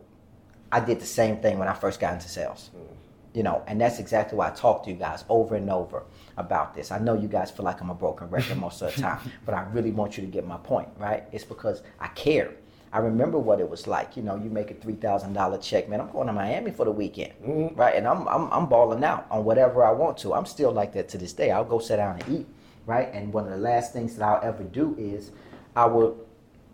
I 0.72 0.80
did 0.80 0.98
the 0.98 1.06
same 1.06 1.36
thing 1.36 1.58
when 1.58 1.68
I 1.68 1.74
first 1.74 2.00
got 2.00 2.14
into 2.14 2.28
sales. 2.28 2.70
Mm. 2.74 2.96
You 3.34 3.42
know, 3.42 3.62
and 3.66 3.80
that's 3.80 3.98
exactly 3.98 4.36
why 4.36 4.48
I 4.48 4.50
talk 4.50 4.84
to 4.84 4.90
you 4.90 4.96
guys 4.96 5.24
over 5.28 5.54
and 5.54 5.70
over 5.70 6.02
about 6.36 6.74
this. 6.74 6.90
I 6.90 6.98
know 6.98 7.14
you 7.14 7.28
guys 7.28 7.50
feel 7.50 7.64
like 7.64 7.80
I'm 7.80 7.90
a 7.90 7.94
broken 7.94 8.28
record 8.28 8.58
most 8.58 8.82
of 8.82 8.94
the 8.94 9.00
time, 9.00 9.20
but 9.46 9.54
I 9.54 9.62
really 9.72 9.90
want 9.90 10.16
you 10.16 10.22
to 10.24 10.30
get 10.30 10.46
my 10.46 10.58
point, 10.58 10.88
right? 10.98 11.24
It's 11.32 11.44
because 11.44 11.82
I 12.00 12.08
care. 12.08 12.52
I 12.92 12.98
remember 12.98 13.38
what 13.38 13.58
it 13.58 13.68
was 13.70 13.86
like. 13.86 14.18
You 14.18 14.22
know, 14.22 14.36
you 14.36 14.50
make 14.50 14.70
a 14.70 14.74
three 14.74 14.96
thousand 14.96 15.32
dollar 15.32 15.56
check, 15.56 15.88
man. 15.88 16.00
I'm 16.00 16.10
going 16.10 16.26
to 16.26 16.32
Miami 16.34 16.72
for 16.72 16.84
the 16.84 16.90
weekend, 16.90 17.32
mm-hmm. 17.42 17.74
right? 17.74 17.94
And 17.94 18.06
I'm, 18.06 18.28
I'm 18.28 18.52
I'm 18.52 18.66
balling 18.66 19.02
out 19.02 19.26
on 19.30 19.44
whatever 19.44 19.82
I 19.82 19.92
want 19.92 20.18
to. 20.18 20.34
I'm 20.34 20.44
still 20.44 20.72
like 20.72 20.92
that 20.92 21.08
to 21.10 21.18
this 21.18 21.32
day. 21.32 21.50
I'll 21.50 21.64
go 21.64 21.78
sit 21.78 21.96
down 21.96 22.20
and 22.20 22.40
eat, 22.40 22.46
right? 22.84 23.08
And 23.14 23.32
one 23.32 23.44
of 23.44 23.50
the 23.50 23.56
last 23.56 23.94
things 23.94 24.16
that 24.16 24.24
I'll 24.28 24.46
ever 24.46 24.62
do 24.62 24.94
is 24.98 25.30
I 25.74 25.86
will 25.86 26.18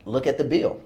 look 0.07 0.27
at 0.27 0.39
the 0.39 0.45
bill. 0.45 0.81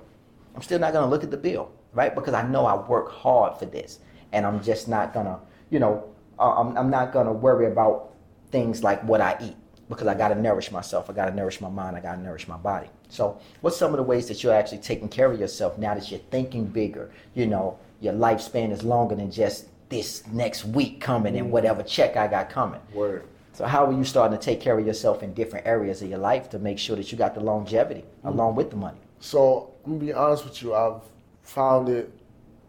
I'm 0.54 0.62
still 0.62 0.78
not 0.78 0.92
gonna 0.92 1.10
look 1.10 1.24
at 1.24 1.30
the 1.30 1.36
bill, 1.36 1.70
right? 1.92 2.14
Because 2.14 2.34
I 2.34 2.46
know 2.46 2.66
I 2.66 2.74
work 2.88 3.10
hard 3.10 3.58
for 3.58 3.66
this, 3.66 4.00
and 4.32 4.46
I'm 4.46 4.62
just 4.62 4.88
not 4.88 5.12
gonna, 5.14 5.38
you 5.70 5.78
know, 5.78 6.04
uh, 6.38 6.54
I'm, 6.54 6.76
I'm 6.76 6.90
not 6.90 7.12
gonna 7.12 7.32
worry 7.32 7.66
about 7.66 8.12
things 8.50 8.82
like 8.82 9.02
what 9.04 9.20
I 9.20 9.36
eat 9.40 9.56
because 9.88 10.06
I 10.06 10.14
gotta 10.14 10.34
nourish 10.34 10.70
myself. 10.70 11.10
I 11.10 11.12
gotta 11.12 11.34
nourish 11.34 11.60
my 11.60 11.68
mind. 11.68 11.96
I 11.96 12.00
gotta 12.00 12.20
nourish 12.20 12.48
my 12.48 12.56
body. 12.56 12.88
So, 13.08 13.38
what's 13.60 13.76
some 13.76 13.92
of 13.92 13.98
the 13.98 14.02
ways 14.02 14.28
that 14.28 14.42
you're 14.42 14.54
actually 14.54 14.78
taking 14.78 15.08
care 15.08 15.30
of 15.30 15.38
yourself 15.38 15.78
now 15.78 15.94
that 15.94 16.10
you're 16.10 16.20
thinking 16.30 16.66
bigger? 16.66 17.10
You 17.34 17.46
know, 17.46 17.78
your 18.00 18.14
lifespan 18.14 18.72
is 18.72 18.82
longer 18.82 19.14
than 19.14 19.30
just 19.30 19.66
this 19.88 20.26
next 20.28 20.64
week 20.64 21.00
coming 21.00 21.36
and 21.36 21.52
whatever 21.52 21.82
check 21.82 22.16
I 22.16 22.26
got 22.26 22.48
coming. 22.48 22.80
Word. 22.94 23.24
So 23.52 23.66
how 23.66 23.84
are 23.84 23.92
you 23.92 24.04
starting 24.04 24.38
to 24.38 24.42
take 24.42 24.60
care 24.60 24.78
of 24.78 24.86
yourself 24.86 25.22
in 25.22 25.34
different 25.34 25.66
areas 25.66 26.00
of 26.00 26.08
your 26.08 26.18
life 26.18 26.48
to 26.50 26.58
make 26.58 26.78
sure 26.78 26.96
that 26.96 27.12
you 27.12 27.18
got 27.18 27.34
the 27.34 27.40
longevity 27.40 28.04
along 28.24 28.54
with 28.54 28.70
the 28.70 28.76
money? 28.76 28.98
So 29.20 29.71
I'm 29.84 29.92
gonna 29.92 30.04
be 30.04 30.12
honest 30.12 30.44
with 30.44 30.62
you. 30.62 30.74
I've 30.74 31.00
found 31.42 31.88
it 31.88 32.12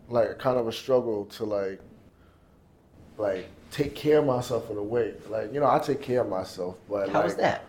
like 0.09 0.37
kind 0.39 0.57
of 0.57 0.67
a 0.67 0.71
struggle 0.71 1.25
to 1.25 1.43
like, 1.43 1.79
like 3.17 3.47
take 3.71 3.95
care 3.95 4.19
of 4.19 4.25
myself 4.25 4.69
in 4.69 4.77
a 4.77 4.83
way. 4.83 5.13
Like 5.29 5.53
you 5.53 5.59
know, 5.59 5.69
I 5.69 5.79
take 5.79 6.01
care 6.01 6.21
of 6.21 6.29
myself, 6.29 6.77
but 6.89 7.09
How 7.09 7.21
like, 7.21 7.29
is 7.29 7.35
that? 7.35 7.65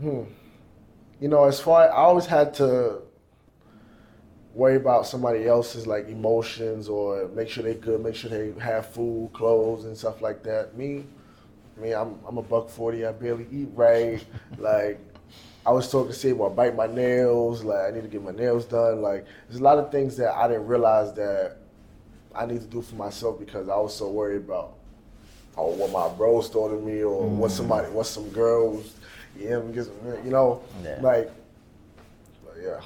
Hmm. 0.00 0.22
You 1.20 1.28
know, 1.28 1.44
as 1.44 1.60
far 1.60 1.88
I 1.88 1.96
always 1.96 2.26
had 2.26 2.54
to 2.54 3.02
worry 4.54 4.76
about 4.76 5.06
somebody 5.06 5.46
else's 5.46 5.86
like 5.86 6.08
emotions 6.08 6.88
or 6.88 7.28
make 7.28 7.48
sure 7.48 7.62
they 7.62 7.74
good, 7.74 8.02
make 8.02 8.14
sure 8.14 8.30
they 8.30 8.58
have 8.60 8.86
food, 8.86 9.30
clothes, 9.32 9.84
and 9.84 9.96
stuff 9.96 10.20
like 10.20 10.42
that. 10.42 10.76
Me, 10.76 11.04
I 11.76 11.80
mean, 11.80 11.94
I'm 11.94 12.18
I'm 12.26 12.38
a 12.38 12.42
buck 12.42 12.68
forty. 12.68 13.06
I 13.06 13.12
barely 13.12 13.46
eat 13.52 13.68
right. 13.74 14.24
like 14.58 15.00
I 15.68 15.70
was 15.70 15.90
talking 15.92 16.10
to 16.10 16.18
say, 16.18 16.32
well, 16.32 16.50
I 16.50 16.54
bite 16.54 16.74
my 16.74 16.86
nails. 16.86 17.62
Like 17.62 17.88
I 17.88 17.90
need 17.90 18.00
to 18.00 18.08
get 18.08 18.24
my 18.24 18.30
nails 18.30 18.64
done. 18.64 19.02
Like 19.02 19.26
there's 19.48 19.60
a 19.60 19.62
lot 19.62 19.76
of 19.76 19.92
things 19.92 20.16
that 20.16 20.34
I 20.34 20.48
didn't 20.48 20.66
realize 20.66 21.12
that 21.12 21.58
I 22.34 22.46
need 22.46 22.62
to 22.62 22.66
do 22.66 22.80
for 22.80 22.94
myself 22.94 23.38
because 23.38 23.68
I 23.68 23.76
was 23.76 23.94
so 23.94 24.08
worried 24.08 24.38
about 24.38 24.78
oh, 25.58 25.74
what 25.74 25.92
my 25.92 26.08
bros 26.16 26.48
thought 26.48 26.70
of 26.70 26.82
me 26.82 27.02
or 27.02 27.28
what 27.28 27.50
mm. 27.50 27.54
somebody, 27.54 27.86
what 27.90 28.06
some 28.06 28.30
girls, 28.30 28.94
yeah, 29.38 29.60
you 30.24 30.30
know, 30.30 30.62
Yeah. 30.82 31.00
like, 31.02 31.30
but 32.46 32.54
yeah. 32.62 32.80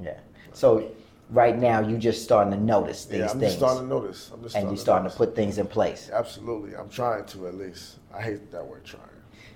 Yeah. 0.00 0.18
So 0.52 0.88
right 1.30 1.58
now 1.58 1.80
you 1.80 1.98
just 1.98 2.22
starting 2.22 2.52
to 2.52 2.60
notice 2.60 3.06
these 3.06 3.18
Yeah, 3.18 3.30
I'm 3.30 3.40
things, 3.40 3.54
just 3.54 3.58
starting 3.58 3.88
to 3.88 3.88
notice. 3.88 4.30
I'm 4.32 4.40
just 4.40 4.54
and 4.54 4.68
you're 4.68 4.76
starting 4.76 5.10
to 5.10 5.16
put 5.16 5.34
things 5.34 5.58
in 5.58 5.66
place. 5.66 6.10
Absolutely, 6.12 6.76
I'm 6.76 6.90
trying 6.90 7.24
to 7.24 7.48
at 7.48 7.56
least. 7.56 7.96
I 8.14 8.22
hate 8.22 8.52
that 8.52 8.64
word 8.64 8.84
trying. 8.84 9.02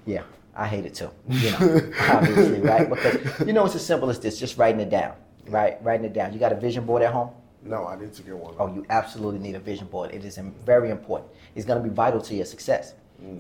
Yeah, 0.06 0.22
I 0.56 0.66
hate 0.66 0.86
it 0.86 0.94
too. 0.94 1.10
You 1.28 1.50
know, 1.52 1.92
obviously, 2.00 2.60
right? 2.60 2.88
Because 2.88 3.46
you 3.46 3.52
know 3.52 3.66
it's 3.66 3.74
as 3.74 3.84
simple 3.84 4.08
as 4.08 4.18
this: 4.18 4.38
just 4.38 4.56
writing 4.56 4.80
it 4.80 4.90
down, 4.90 5.14
right? 5.48 5.82
Writing 5.82 6.06
it 6.06 6.14
down. 6.14 6.32
You 6.32 6.38
got 6.38 6.52
a 6.52 6.56
vision 6.56 6.84
board 6.86 7.02
at 7.02 7.12
home? 7.12 7.30
No, 7.62 7.86
I 7.86 7.98
need 7.98 8.14
to 8.14 8.22
get 8.22 8.36
one. 8.36 8.54
Oh, 8.58 8.68
you 8.72 8.86
absolutely 8.90 9.40
need 9.40 9.54
a 9.54 9.60
vision 9.60 9.86
board. 9.88 10.12
It 10.12 10.24
is 10.24 10.38
very 10.64 10.90
important. 10.90 11.30
It's 11.54 11.66
going 11.66 11.82
to 11.82 11.86
be 11.86 11.94
vital 11.94 12.20
to 12.20 12.34
your 12.34 12.46
success, 12.46 12.94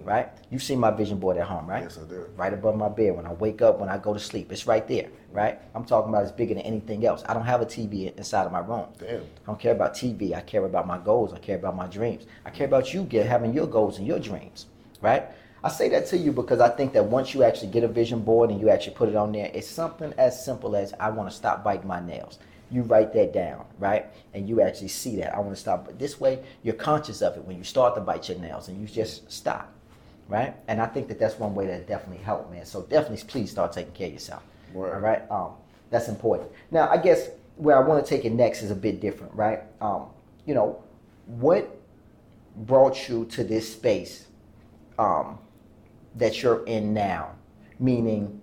right? 0.04 0.28
You've 0.50 0.62
seen 0.64 0.80
my 0.80 0.90
vision 0.90 1.18
board 1.18 1.36
at 1.36 1.46
home, 1.46 1.66
right? 1.66 1.84
Mm. 1.84 1.86
Yes, 1.86 1.98
I 2.04 2.08
did. 2.08 2.26
Right 2.36 2.52
above 2.52 2.76
my 2.76 2.88
bed 2.88 3.16
when 3.16 3.24
I 3.24 3.32
wake 3.32 3.62
up, 3.62 3.78
when 3.78 3.88
I 3.88 3.98
go 3.98 4.12
to 4.12 4.20
sleep. 4.20 4.50
It's 4.50 4.66
right 4.66 4.86
there, 4.88 5.08
right? 5.32 5.60
I'm 5.74 5.84
talking 5.84 6.08
about 6.08 6.24
it's 6.24 6.32
bigger 6.32 6.54
than 6.54 6.64
anything 6.64 7.06
else. 7.06 7.22
I 7.28 7.34
don't 7.34 7.44
have 7.44 7.60
a 7.60 7.66
TV 7.66 8.16
inside 8.16 8.46
of 8.46 8.52
my 8.52 8.60
room. 8.60 8.86
Damn. 8.98 9.20
I 9.20 9.46
don't 9.46 9.60
care 9.60 9.72
about 9.72 9.94
TV. 9.94 10.34
I 10.34 10.40
care 10.40 10.64
about 10.64 10.86
my 10.86 10.98
goals. 10.98 11.32
I 11.32 11.38
care 11.38 11.56
about 11.56 11.76
my 11.76 11.86
dreams. 11.86 12.26
I 12.44 12.50
care 12.50 12.66
about 12.66 12.92
you 12.92 13.04
get 13.04 13.26
having 13.26 13.54
your 13.54 13.66
goals 13.66 13.98
and 13.98 14.06
your 14.06 14.18
dreams, 14.18 14.66
right? 15.00 15.24
I 15.66 15.68
say 15.68 15.88
that 15.88 16.06
to 16.06 16.16
you 16.16 16.30
because 16.30 16.60
I 16.60 16.68
think 16.68 16.92
that 16.92 17.06
once 17.06 17.34
you 17.34 17.42
actually 17.42 17.72
get 17.72 17.82
a 17.82 17.88
vision 17.88 18.20
board 18.20 18.50
and 18.50 18.60
you 18.60 18.70
actually 18.70 18.94
put 18.94 19.08
it 19.08 19.16
on 19.16 19.32
there, 19.32 19.50
it's 19.52 19.66
something 19.66 20.14
as 20.16 20.44
simple 20.44 20.76
as 20.76 20.94
I 21.00 21.10
want 21.10 21.28
to 21.28 21.34
stop 21.34 21.64
biting 21.64 21.88
my 21.88 21.98
nails. 21.98 22.38
You 22.70 22.82
write 22.82 23.12
that 23.14 23.32
down, 23.32 23.64
right? 23.80 24.06
And 24.32 24.48
you 24.48 24.60
actually 24.60 24.86
see 24.86 25.16
that. 25.16 25.34
I 25.34 25.40
want 25.40 25.50
to 25.56 25.60
stop. 25.60 25.84
But 25.84 25.98
this 25.98 26.20
way, 26.20 26.38
you're 26.62 26.76
conscious 26.76 27.20
of 27.20 27.36
it 27.36 27.44
when 27.44 27.58
you 27.58 27.64
start 27.64 27.96
to 27.96 28.00
bite 28.00 28.28
your 28.28 28.38
nails 28.38 28.68
and 28.68 28.80
you 28.80 28.86
just 28.86 29.28
stop, 29.32 29.72
right? 30.28 30.54
And 30.68 30.80
I 30.80 30.86
think 30.86 31.08
that 31.08 31.18
that's 31.18 31.36
one 31.36 31.52
way 31.52 31.66
that 31.66 31.88
definitely 31.88 32.22
helped, 32.22 32.52
man. 32.52 32.64
So 32.64 32.82
definitely, 32.82 33.26
please 33.26 33.50
start 33.50 33.72
taking 33.72 33.92
care 33.92 34.06
of 34.06 34.12
yourself. 34.12 34.44
All 34.72 34.82
right, 34.82 35.28
um, 35.32 35.50
that's 35.90 36.06
important. 36.06 36.48
Now, 36.70 36.88
I 36.88 36.96
guess 36.96 37.30
where 37.56 37.76
I 37.76 37.80
want 37.80 38.06
to 38.06 38.08
take 38.08 38.24
it 38.24 38.32
next 38.32 38.62
is 38.62 38.70
a 38.70 38.76
bit 38.76 39.00
different, 39.00 39.34
right? 39.34 39.62
Um, 39.80 40.10
you 40.44 40.54
know, 40.54 40.80
what 41.26 41.76
brought 42.54 43.08
you 43.08 43.24
to 43.32 43.42
this 43.42 43.72
space 43.72 44.26
um, 44.98 45.38
that 46.16 46.42
you're 46.42 46.64
in 46.64 46.94
now? 46.94 47.30
Meaning, 47.78 48.40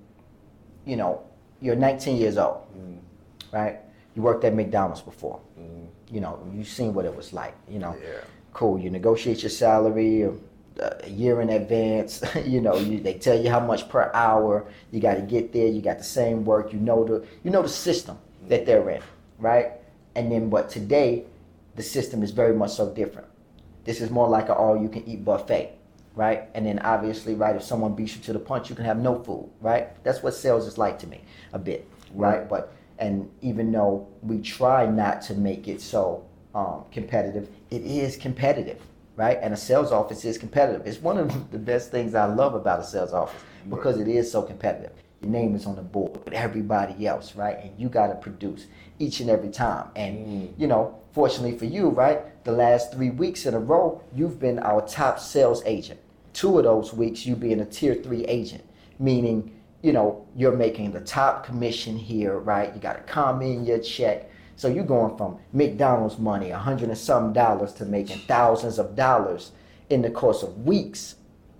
you 0.86 0.96
know, 0.96 1.24
you're 1.62 1.76
19 1.76 2.18
years 2.18 2.38
old, 2.38 2.62
mm-hmm. 2.78 3.56
right? 3.56 3.80
You 4.16 4.22
worked 4.22 4.44
at 4.44 4.54
McDonald's 4.54 5.02
before. 5.02 5.40
Mm-hmm. 5.60 6.16
You 6.16 6.22
know, 6.22 6.48
you've 6.54 6.68
seen 6.68 6.94
what 6.94 7.06
it 7.06 7.16
was 7.16 7.34
like. 7.34 7.56
You 7.68 7.80
know, 7.80 7.96
Yeah. 7.96 8.20
cool. 8.54 8.80
You 8.80 8.90
negotiate 8.90 9.42
your 9.42 9.50
salary 9.50 10.26
uh, 10.26 10.90
a 11.04 11.10
year 11.10 11.42
in 11.42 11.50
advance. 11.50 12.22
you 12.46 12.62
know, 12.62 12.76
you, 12.76 13.00
they 13.00 13.16
tell 13.16 13.40
you 13.40 13.50
how 13.50 13.60
much 13.60 13.90
per 13.90 14.12
hour. 14.14 14.68
You 14.92 15.00
got 15.00 15.16
to 15.16 15.22
get 15.22 15.54
there. 15.54 15.68
You 15.68 15.82
got 15.82 15.98
the 15.98 16.04
same 16.04 16.46
work. 16.46 16.74
You 16.74 16.80
know 16.80 17.04
the 17.04 17.26
you 17.44 17.50
know 17.50 17.64
the 17.64 17.70
system 17.70 18.18
that 18.50 18.62
mm-hmm. 18.62 18.66
they're 18.66 18.90
in, 18.90 19.02
right? 19.40 19.72
And 20.16 20.32
then, 20.32 20.50
but 20.50 20.70
today, 20.70 21.26
the 21.76 21.84
system 21.84 22.22
is 22.22 22.32
very 22.32 22.54
much 22.54 22.72
so 22.72 22.90
different. 22.94 23.28
This 23.84 24.00
is 24.00 24.10
more 24.10 24.30
like 24.30 24.46
an 24.46 24.56
all-you-can-eat 24.56 25.26
buffet, 25.26 25.78
right? 26.16 26.50
And 26.54 26.66
then 26.66 26.80
obviously, 26.80 27.36
right, 27.36 27.56
if 27.56 27.64
someone 27.64 27.96
beats 27.96 28.16
you 28.16 28.22
to 28.24 28.34
the 28.34 28.40
punch, 28.40 28.70
you 28.70 28.76
can 28.76 28.86
have 28.86 28.98
no 28.98 29.22
food, 29.24 29.50
right? 29.62 30.04
That's 30.04 30.22
what 30.22 30.34
sales 30.34 30.68
is 30.68 30.78
like 30.78 31.00
to 31.00 31.08
me, 31.08 31.22
a 31.54 31.60
bit, 31.60 31.88
right? 32.14 32.48
But 32.48 32.74
and 33.00 33.30
even 33.42 33.72
though 33.72 34.08
we 34.22 34.40
try 34.40 34.86
not 34.86 35.22
to 35.24 35.34
make 35.34 35.68
it 35.68 35.82
so 35.82 36.24
um, 36.54 36.86
competitive, 36.92 37.50
it 37.72 37.82
is 37.82 38.16
competitive, 38.16 38.80
right? 39.16 39.40
And 39.42 39.54
a 39.54 39.58
sales 39.58 39.92
office 39.92 40.24
is 40.26 40.38
competitive. 40.38 40.86
It's 40.86 41.02
one 41.02 41.18
of 41.18 41.52
the 41.52 41.60
best 41.60 41.92
things 41.92 42.16
I 42.16 42.26
love 42.26 42.54
about 42.54 42.80
a 42.80 42.84
sales 42.84 43.14
office 43.14 43.42
because 43.70 44.00
it 44.00 44.08
is 44.08 44.32
so 44.32 44.42
competitive. 44.42 44.92
Your 45.22 45.32
name 45.32 45.56
is 45.56 45.66
on 45.66 45.76
the 45.76 45.82
board 45.82 46.24
with 46.26 46.34
everybody 46.34 47.08
else, 47.08 47.34
right? 47.34 47.58
And 47.64 47.72
you 47.80 47.88
got 47.88 48.08
to 48.08 48.16
produce 48.16 48.68
each 49.00 49.22
and 49.22 49.30
every 49.30 49.50
time. 49.50 49.88
And 49.96 50.54
you 50.58 50.68
know, 50.68 51.00
fortunately 51.14 51.58
for 51.58 51.66
you, 51.66 51.90
right, 51.90 52.44
the 52.44 52.52
last 52.52 52.94
three 52.94 53.10
weeks 53.10 53.46
in 53.46 53.54
a 53.54 53.60
row, 53.60 54.02
you've 54.14 54.40
been 54.40 54.60
our 54.60 54.86
top 54.86 55.20
sales 55.20 55.64
agent. 55.66 56.00
Two 56.34 56.58
of 56.58 56.64
those 56.66 56.94
weeks, 56.94 57.26
you 57.26 57.36
being 57.36 57.62
a 57.62 57.66
tier 57.66 57.96
three 57.96 58.26
agent, 58.26 58.64
meaning 59.00 59.54
you 59.84 59.92
know, 59.92 60.26
you're 60.36 60.56
making 60.56 60.92
the 60.92 61.02
top 61.02 61.46
commission 61.46 61.98
here, 61.98 62.40
right? 62.40 62.74
You 62.74 62.80
got 62.80 62.94
to 62.94 63.04
come 63.04 63.42
in 63.42 63.66
your 63.66 63.80
check. 63.80 64.30
So 64.56 64.70
you're 64.70 64.86
going 64.86 65.18
from 65.18 65.38
McDonald's 65.52 66.18
money, 66.18 66.52
a 66.52 66.58
hundred 66.58 66.88
and 66.90 66.98
some 66.98 67.34
dollars, 67.34 67.74
to 67.74 67.86
making 67.86 68.20
thousands 68.20 68.80
of 68.80 68.96
dollars 68.96 69.52
in 69.90 70.02
the 70.02 70.10
course 70.10 70.42
of 70.42 70.66
weeks. 70.66 71.16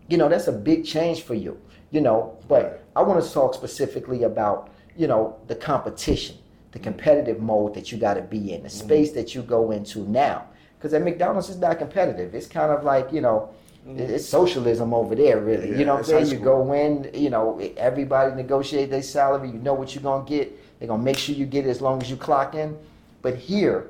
You 0.08 0.18
know, 0.18 0.30
that's 0.30 0.48
a 0.48 0.54
big 0.54 0.86
change 0.86 1.24
for 1.24 1.34
you, 1.34 1.60
you 1.92 2.00
know. 2.00 2.38
But 2.48 2.86
I 2.96 3.02
want 3.02 3.24
to 3.24 3.30
talk 3.30 3.54
specifically 3.56 4.24
about, 4.24 4.70
you 4.96 5.08
know, 5.08 5.38
the 5.48 5.56
competition, 5.56 6.38
the 6.72 6.80
competitive 6.80 7.42
mode 7.42 7.74
that 7.74 7.92
you 7.92 7.98
got 7.98 8.14
to 8.14 8.22
be 8.22 8.54
in, 8.54 8.64
the 8.64 8.70
mm-hmm. 8.70 8.86
space 8.86 9.12
that 9.12 9.36
you 9.36 9.42
go 9.42 9.72
into 9.72 10.08
now. 10.10 10.48
Because 10.78 10.94
at 10.94 11.04
McDonald's, 11.04 11.50
it's 11.50 11.60
not 11.60 11.78
competitive. 11.78 12.34
It's 12.34 12.48
kind 12.48 12.72
of 12.72 12.86
like, 12.86 13.12
you 13.12 13.20
know, 13.20 13.54
it's 13.86 14.28
socialism 14.28 14.94
over 14.94 15.16
there, 15.16 15.40
really. 15.42 15.72
Yeah, 15.72 15.78
you 15.78 15.86
know 15.86 15.96
what 15.96 16.00
I'm 16.00 16.26
saying? 16.26 16.28
You 16.28 16.38
go 16.38 16.72
in, 16.74 17.10
you 17.14 17.30
know, 17.30 17.60
everybody 17.78 18.34
negotiate 18.36 18.90
their 18.90 19.04
salary. 19.04 19.50
You 19.50 19.60
know 19.60 19.74
what 19.74 19.94
you're 19.94 20.04
gonna 20.04 20.26
get. 20.26 20.80
They're 20.80 20.88
gonna 20.88 21.04
make 21.04 21.18
sure 21.18 21.36
you 21.36 21.46
get 21.46 21.66
it 21.66 21.70
as 21.70 21.82
long 21.82 22.02
as 22.02 22.10
you 22.10 22.16
clock 22.16 22.56
in. 22.56 22.78
But 23.22 23.36
here, 23.36 23.90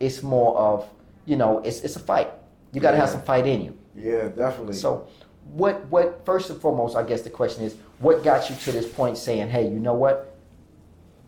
it's 0.00 0.22
more 0.22 0.56
of, 0.56 0.88
you 1.26 1.36
know, 1.36 1.58
it's 1.60 1.80
it's 1.80 1.96
a 1.96 2.00
fight. 2.00 2.30
You 2.72 2.80
gotta 2.80 2.96
have 2.96 3.10
some 3.10 3.22
fight 3.22 3.46
in 3.46 3.62
you. 3.62 3.78
Yeah, 3.94 4.28
definitely. 4.28 4.74
So, 4.74 5.06
what 5.52 5.86
what 5.86 6.24
first 6.24 6.50
and 6.50 6.60
foremost, 6.60 6.96
I 6.96 7.02
guess 7.02 7.22
the 7.22 7.30
question 7.30 7.64
is, 7.64 7.76
what 7.98 8.24
got 8.24 8.48
you 8.48 8.56
to 8.56 8.72
this 8.72 8.90
point, 8.90 9.18
saying, 9.18 9.50
hey, 9.50 9.64
you 9.64 9.78
know 9.78 9.94
what, 9.94 10.36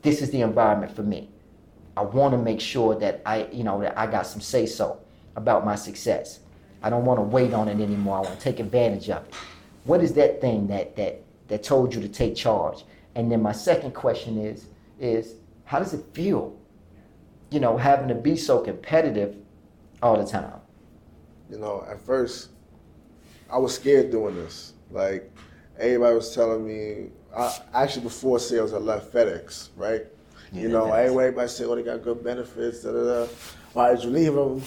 this 0.03 0.23
is 0.23 0.31
the 0.31 0.41
environment 0.41 0.95
for 0.95 1.03
me. 1.03 1.29
I 1.97 2.03
want 2.03 2.33
to 2.33 2.39
make 2.39 2.61
sure 2.61 2.95
that 2.97 3.23
I, 3.25 3.47
you 3.53 3.65
know, 3.65 3.81
that 3.81 3.99
I 3.99 4.07
got 4.07 4.27
some 4.27 4.41
say 4.41 4.67
so 4.67 5.01
about 5.35 5.65
my 5.65 5.75
success. 5.75 6.41
I 6.83 6.91
don't 6.91 7.05
want 7.05 7.19
to 7.19 7.23
wait 7.23 7.53
on 7.55 7.69
it 7.69 7.81
anymore. 7.81 8.19
I 8.19 8.21
want 8.23 8.35
to 8.39 8.41
take 8.41 8.61
advantage 8.61 9.11
of 9.11 9.25
it. 9.27 9.35
What 9.85 10.03
is 10.03 10.15
that 10.15 10.41
thing 10.41 10.67
that 10.69 10.97
that 10.97 11.23
that 11.49 11.63
told 11.63 11.95
you 11.95 12.01
to 12.01 12.09
take 12.09 12.37
charge? 12.37 12.85
And 13.15 13.31
then 13.31 13.43
my 13.43 13.53
second 13.53 13.93
question 13.95 14.39
is 14.39 14.67
is 15.01 15.35
how 15.65 15.79
does 15.79 15.95
it 15.95 16.05
feel? 16.13 16.57
You 17.51 17.61
know, 17.61 17.77
having 17.77 18.09
to 18.09 18.15
be 18.15 18.37
so 18.37 18.61
competitive 18.61 19.37
all 20.03 20.17
the 20.23 20.31
time. 20.31 20.61
you 21.51 21.59
know, 21.59 21.85
at 21.89 22.01
first, 22.01 22.51
I 23.51 23.59
was 23.59 23.75
scared 23.75 24.11
doing 24.11 24.35
this. 24.35 24.73
Like, 24.91 25.31
everybody 25.79 26.15
was 26.17 26.35
telling 26.35 26.67
me, 26.67 27.11
I, 27.37 27.57
actually 27.75 28.03
before 28.03 28.39
sales, 28.41 28.73
I 28.73 28.79
left 28.79 29.13
FedEx, 29.13 29.71
right? 29.77 30.07
Yeah, 30.53 30.63
you 30.63 30.69
know, 30.69 30.93
everybody 30.93 31.49
said, 31.49 31.67
oh, 31.69 31.75
they 31.77 31.83
got 31.83 32.03
good 32.03 32.23
benefits, 32.25 32.83
da 32.83 32.93
da 32.93 33.05
da. 33.27 33.33
Why 33.73 33.95
did 33.95 34.05
you 34.05 34.11
leave 34.11 34.35
them? 34.35 34.63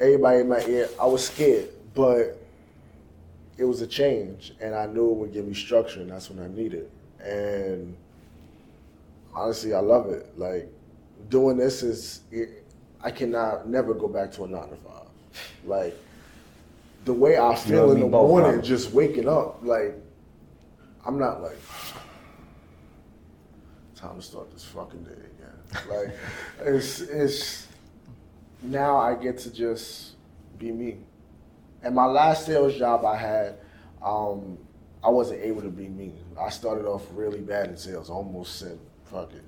Everybody 0.00 0.40
in 0.40 0.48
my 0.48 0.64
ear, 0.66 0.88
I 1.00 1.06
was 1.06 1.26
scared, 1.26 1.68
but 1.94 2.40
it 3.56 3.64
was 3.64 3.80
a 3.80 3.86
change, 3.86 4.54
and 4.60 4.74
I 4.74 4.86
knew 4.86 5.10
it 5.10 5.16
would 5.16 5.32
give 5.32 5.46
me 5.46 5.54
structure, 5.54 6.00
and 6.00 6.10
that's 6.10 6.30
when 6.30 6.44
I 6.44 6.48
needed. 6.48 6.90
And 7.20 7.96
honestly, 9.34 9.74
I 9.74 9.80
love 9.80 10.10
it. 10.10 10.38
Like 10.38 10.68
doing 11.28 11.56
this 11.56 11.82
is, 11.82 12.20
it, 12.32 12.64
I 13.00 13.10
cannot 13.10 13.68
never 13.68 13.94
go 13.94 14.08
back 14.08 14.32
to 14.32 14.44
a 14.44 14.48
nine 14.48 14.68
to 14.68 14.76
five. 14.76 15.06
Like 15.64 15.96
the 17.04 17.12
way 17.12 17.38
I 17.38 17.54
feel 17.54 17.92
in 17.92 18.00
the 18.00 18.08
morning, 18.08 18.62
just 18.62 18.92
waking 18.92 19.28
up, 19.28 19.60
like 19.62 19.94
I'm 21.06 21.18
not 21.18 21.42
like 21.42 21.58
time 23.94 24.16
to 24.16 24.22
start 24.22 24.50
this 24.52 24.64
fucking 24.64 25.04
day 25.04 25.12
again. 25.12 25.88
Like 25.88 26.16
it's 26.66 27.00
it's 27.00 27.63
now 28.64 28.96
I 28.96 29.14
get 29.14 29.38
to 29.38 29.52
just 29.52 30.12
be 30.58 30.72
me. 30.72 30.98
And 31.82 31.94
my 31.94 32.06
last 32.06 32.46
sales 32.46 32.76
job 32.76 33.04
I 33.04 33.16
had, 33.16 33.58
um, 34.02 34.58
I 35.02 35.08
wasn't 35.08 35.42
able 35.42 35.62
to 35.62 35.68
be 35.68 35.88
me. 35.88 36.14
I 36.40 36.48
started 36.48 36.86
off 36.86 37.06
really 37.12 37.40
bad 37.40 37.68
in 37.68 37.76
sales. 37.76 38.08
Almost 38.08 38.58
said 38.58 38.78
fuck 39.04 39.32
it, 39.34 39.44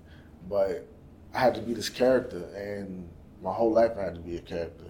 but 0.48 0.86
I 1.34 1.38
had 1.38 1.54
to 1.54 1.60
be 1.60 1.74
this 1.74 1.88
character, 1.88 2.44
and 2.54 3.08
my 3.42 3.52
whole 3.52 3.72
life 3.72 3.92
I 3.98 4.04
had 4.04 4.14
to 4.14 4.20
be 4.20 4.36
a 4.36 4.40
character, 4.40 4.84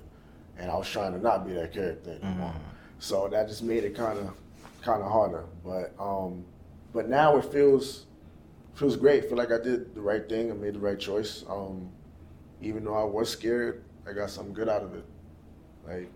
and 0.59 0.71
I 0.71 0.76
was 0.76 0.90
trying 0.90 1.12
to 1.12 1.18
not 1.21 1.47
be 1.47 1.52
that 1.54 1.73
character 1.73 2.18
anymore. 2.23 2.50
Mm-hmm. 2.50 2.71
So 2.99 3.28
that 3.28 3.49
just 3.49 3.62
made 3.62 3.85
it 3.85 3.95
kind 3.95 4.18
of 4.18 4.35
kind 4.83 5.02
of 5.02 5.11
harder. 5.11 5.45
But 5.64 5.95
um, 6.00 6.45
but 6.92 7.09
now 7.09 7.37
it 7.37 7.45
feels 7.45 8.06
feels 8.75 8.97
great. 8.97 9.25
I 9.25 9.26
feel 9.28 9.38
like 9.38 9.52
I 9.52 9.59
did 9.59 9.95
the 9.95 10.00
right 10.00 10.28
thing. 10.28 10.50
I 10.50 10.54
made 10.54 10.75
the 10.75 10.80
right 10.80 10.99
choice. 10.99 11.45
Um, 11.49 11.90
even 12.61 12.85
though 12.85 12.95
I 12.95 13.04
was 13.04 13.28
scared, 13.28 13.85
I 14.08 14.12
got 14.12 14.30
something 14.30 14.54
good 14.54 14.68
out 14.68 14.82
of 14.82 14.94
it. 14.94 15.04
Like 15.86 16.10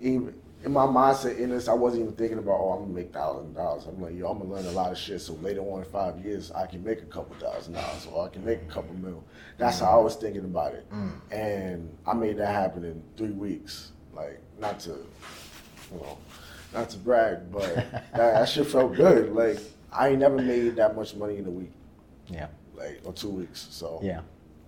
even 0.00 0.34
in 0.64 0.72
my 0.72 0.86
mindset 0.86 1.38
in 1.38 1.50
this, 1.50 1.68
I 1.68 1.74
wasn't 1.74 2.02
even 2.02 2.14
thinking 2.14 2.38
about, 2.38 2.58
oh, 2.60 2.70
I'm 2.72 2.82
gonna 2.82 2.94
make 2.94 3.12
thousand 3.12 3.54
dollars. 3.54 3.86
I'm 3.86 4.00
like, 4.00 4.16
yo, 4.16 4.28
I'm 4.28 4.38
gonna 4.38 4.52
learn 4.52 4.66
a 4.66 4.72
lot 4.72 4.90
of 4.90 4.98
shit. 4.98 5.20
So 5.20 5.34
later 5.34 5.60
on 5.60 5.84
in 5.84 5.90
five 5.90 6.18
years, 6.24 6.50
I 6.50 6.66
can 6.66 6.82
make 6.82 7.02
a 7.02 7.06
couple 7.06 7.36
thousand 7.36 7.74
dollars, 7.74 8.06
or 8.10 8.24
I 8.24 8.28
can 8.28 8.44
make 8.44 8.62
a 8.62 8.66
couple 8.66 8.94
mil. 8.94 9.22
That's 9.58 9.80
how 9.80 10.00
I 10.00 10.02
was 10.02 10.16
thinking 10.16 10.44
about 10.44 10.74
it, 10.74 10.90
mm. 10.90 11.20
and 11.30 11.96
I 12.06 12.14
made 12.14 12.38
that 12.38 12.54
happen 12.54 12.84
in 12.84 13.02
three 13.16 13.30
weeks. 13.32 13.92
Like, 14.14 14.40
not 14.58 14.80
to, 14.80 14.90
you 14.90 16.00
know, 16.00 16.18
not 16.72 16.88
to 16.90 16.98
brag, 16.98 17.52
but 17.52 17.74
that, 17.90 18.12
that 18.12 18.48
shit 18.48 18.66
felt 18.66 18.94
good. 18.94 19.32
Like, 19.32 19.58
I 19.92 20.08
ain't 20.08 20.20
never 20.20 20.38
made 20.38 20.76
that 20.76 20.96
much 20.96 21.14
money 21.14 21.36
in 21.36 21.46
a 21.46 21.50
week. 21.50 21.72
Yeah. 22.28 22.48
Like, 22.74 23.02
or 23.04 23.12
two 23.12 23.28
weeks. 23.28 23.68
So 23.70 24.00
yeah, 24.02 24.20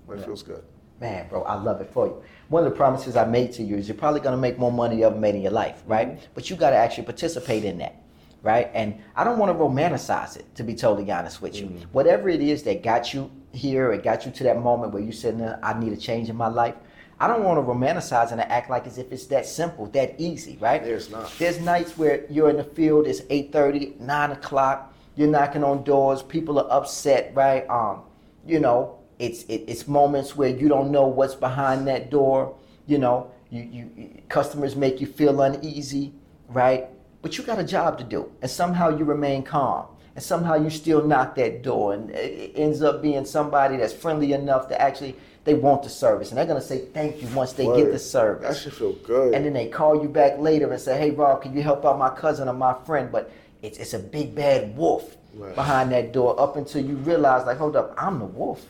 But 0.07 0.15
it 0.15 0.21
yeah. 0.21 0.27
feels 0.27 0.43
good. 0.43 0.63
Man, 1.01 1.29
bro, 1.29 1.43
I 1.43 1.55
love 1.55 1.81
it 1.81 1.91
for 1.93 2.07
you. 2.07 2.23
One 2.49 2.65
of 2.65 2.71
the 2.71 2.77
promises 2.77 3.17
I 3.17 3.25
made 3.25 3.53
to 3.53 3.63
you 3.63 3.77
is 3.77 3.87
you're 3.87 3.97
probably 3.97 4.21
gonna 4.21 4.37
make 4.37 4.59
more 4.59 4.73
money 4.73 4.99
you 4.99 5.07
ever 5.07 5.17
made 5.17 5.35
in 5.35 5.43
your 5.43 5.53
life, 5.53 5.83
right? 5.87 6.09
Mm-hmm. 6.09 6.25
But 6.35 6.51
you 6.51 6.57
gotta 6.57 6.77
actually 6.77 7.05
participate 7.05 7.65
in 7.65 7.79
that, 7.79 8.03
right? 8.43 8.71
And 8.75 9.01
I 9.15 9.23
don't 9.23 9.39
wanna 9.39 9.55
romanticize 9.55 10.37
it, 10.37 10.53
to 10.57 10.65
be 10.65 10.75
totally 10.75 11.11
honest 11.11 11.41
with 11.41 11.57
you. 11.57 11.67
Mm-hmm. 11.67 11.83
Whatever 11.93 12.29
it 12.29 12.41
is 12.41 12.65
that 12.65 12.83
got 12.83 13.15
you 13.15 13.31
here, 13.53 13.93
it 13.93 14.03
got 14.03 14.27
you 14.27 14.33
to 14.33 14.45
that 14.45 14.61
moment 14.61 14.93
where 14.93 15.03
you 15.03 15.13
said, 15.13 15.59
I 15.63 15.79
need 15.79 15.93
a 15.93 15.97
change 15.97 16.29
in 16.29 16.37
my 16.37 16.49
life. 16.49 16.75
I 17.21 17.27
don't 17.27 17.43
want 17.43 17.59
to 17.59 17.63
romanticize 17.63 18.31
and 18.31 18.41
act 18.41 18.71
like 18.71 18.87
as 18.87 18.99
if 18.99 19.11
it's 19.11 19.27
that 19.27 19.45
simple, 19.47 19.87
that 19.87 20.21
easy, 20.21 20.57
right? 20.61 20.83
There's 20.83 21.11
not. 21.11 21.33
There's 21.39 21.61
nights 21.61 21.99
where 21.99 22.25
you're 22.31 22.49
in 22.49 22.57
the 22.57 22.65
field, 22.65 23.07
it's 23.07 23.23
8.30, 23.23 23.99
9 23.99 24.31
o'clock, 24.33 24.95
you're 25.17 25.29
knocking 25.29 25.65
on 25.65 25.83
doors, 25.83 26.23
people 26.23 26.61
are 26.61 26.71
upset, 26.71 27.33
right? 27.35 27.69
Um, 27.69 28.03
you 28.47 28.61
know, 28.61 28.98
it's 29.19 29.43
it, 29.45 29.65
it's 29.67 29.89
moments 29.89 30.37
where 30.37 30.49
you 30.49 30.69
don't 30.69 30.91
know 30.91 31.07
what's 31.07 31.35
behind 31.35 31.87
that 31.89 32.11
door. 32.11 32.57
You 32.87 32.99
know, 32.99 33.31
you, 33.51 33.63
you 33.63 34.23
customers 34.29 34.77
make 34.77 35.01
you 35.01 35.07
feel 35.07 35.41
uneasy, 35.41 36.13
right? 36.49 36.87
But 37.21 37.37
you 37.37 37.45
got 37.45 37.59
a 37.59 37.65
job 37.65 37.99
to 37.99 38.05
do, 38.05 38.33
and 38.43 38.51
somehow 38.51 38.97
you 38.97 39.05
remain 39.05 39.43
calm, 39.43 39.87
and 40.15 40.23
somehow 40.23 40.55
you 40.55 40.71
still 40.71 41.05
knock 41.05 41.35
that 41.35 41.63
door, 41.63 41.95
and 41.95 42.11
it 42.11 42.53
ends 42.55 42.81
up 42.83 43.03
being 43.03 43.25
somebody 43.25 43.77
that's 43.77 43.93
friendly 43.93 44.33
enough 44.33 44.69
to 44.69 44.81
actually 44.81 45.17
they 45.45 45.55
want 45.55 45.83
the 45.83 45.89
service, 45.89 46.29
and 46.29 46.39
they're 46.39 46.47
gonna 46.47 46.61
say 46.61 46.87
thank 46.93 47.23
you 47.23 47.29
once 47.29 47.55
they 47.55 47.67
Word. 47.67 47.77
get 47.77 47.93
the 47.93 47.99
service. 47.99 48.49
That 48.49 48.63
should 48.63 48.75
feel 48.75 48.93
good. 48.93 49.35
And 49.35 49.45
then 49.45 49.53
they 49.53 49.69
call 49.69 50.01
you 50.01 50.09
back 50.09 50.39
later 50.39 50.71
and 50.71 50.81
say, 50.81 50.99
"Hey, 50.99 51.11
Rob, 51.11 51.43
can 51.43 51.57
you 51.57 51.63
help 51.63 51.85
out 51.85 51.99
my 51.99 52.11
cousin 52.11 52.49
or 52.49 52.55
my 52.55 52.75
friend?" 52.87 53.11
But 53.11 53.31
it's 53.63 53.79
it's 53.79 53.95
a 53.95 53.99
big 53.99 54.35
bad 54.35 54.77
wolf 54.77 55.17
right. 55.35 55.55
behind 55.55 55.91
that 55.93 56.13
door. 56.13 56.39
Up 56.41 56.57
until 56.57 56.85
you 56.85 56.97
realize, 56.97 57.47
like, 57.47 57.59
hold 57.59 57.77
up, 57.77 57.95
I'm 57.97 58.19
the 58.19 58.27
wolf. 58.27 58.65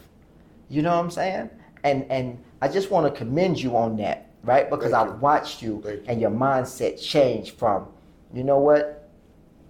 You 0.68 0.82
know 0.82 0.94
what 0.96 1.04
I'm 1.04 1.10
saying? 1.10 1.50
And 1.84 2.04
and 2.10 2.42
I 2.60 2.68
just 2.68 2.90
want 2.90 3.12
to 3.12 3.18
commend 3.18 3.60
you 3.60 3.76
on 3.76 3.96
that, 3.96 4.30
right? 4.42 4.68
Because 4.68 4.92
I've 4.92 5.08
you. 5.08 5.14
watched 5.14 5.62
you, 5.62 5.82
you 5.84 6.02
and 6.06 6.20
your 6.20 6.30
mindset 6.30 7.00
change 7.02 7.52
from, 7.52 7.86
you 8.34 8.42
know 8.44 8.58
what, 8.58 9.08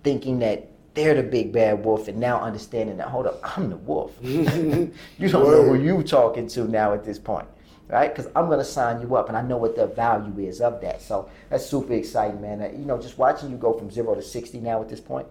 thinking 0.03 0.39
that 0.41 0.71
they're 0.95 1.15
the 1.15 1.23
big 1.23 1.53
bad 1.53 1.85
wolf, 1.85 2.09
and 2.09 2.19
now 2.19 2.41
understanding 2.41 2.97
that 2.97 3.09
hold 3.09 3.27
up, 3.27 3.41
I'm 3.57 3.71
the 3.71 3.77
wolf. 3.77 4.17
you 4.23 4.91
don't 5.19 5.33
know 5.33 5.63
who 5.63 5.75
you 5.75 6.03
talking 6.03 6.49
to 6.49 6.65
now 6.65 6.93
at 6.93 7.05
this 7.05 7.19
point, 7.19 7.47
right? 7.89 8.15
Because 8.15 8.31
I'm 8.35 8.49
gonna 8.49 8.65
sign 8.65 9.01
you 9.01 9.15
up, 9.15 9.29
and 9.29 9.37
I 9.37 9.43
know 9.43 9.59
what 9.59 9.77
the 9.77 9.87
value 9.87 10.49
is 10.49 10.61
of 10.61 10.81
that. 10.81 11.01
So 11.01 11.31
that's 11.51 11.65
super 11.65 11.93
exciting, 11.93 12.41
man. 12.41 12.63
Uh, 12.63 12.71
you 12.71 12.85
know, 12.85 13.01
just 13.01 13.19
watching 13.19 13.51
you 13.51 13.57
go 13.57 13.73
from 13.75 13.91
zero 13.91 14.15
to 14.15 14.23
sixty 14.23 14.59
now 14.59 14.81
at 14.81 14.89
this 14.89 15.01
point 15.01 15.29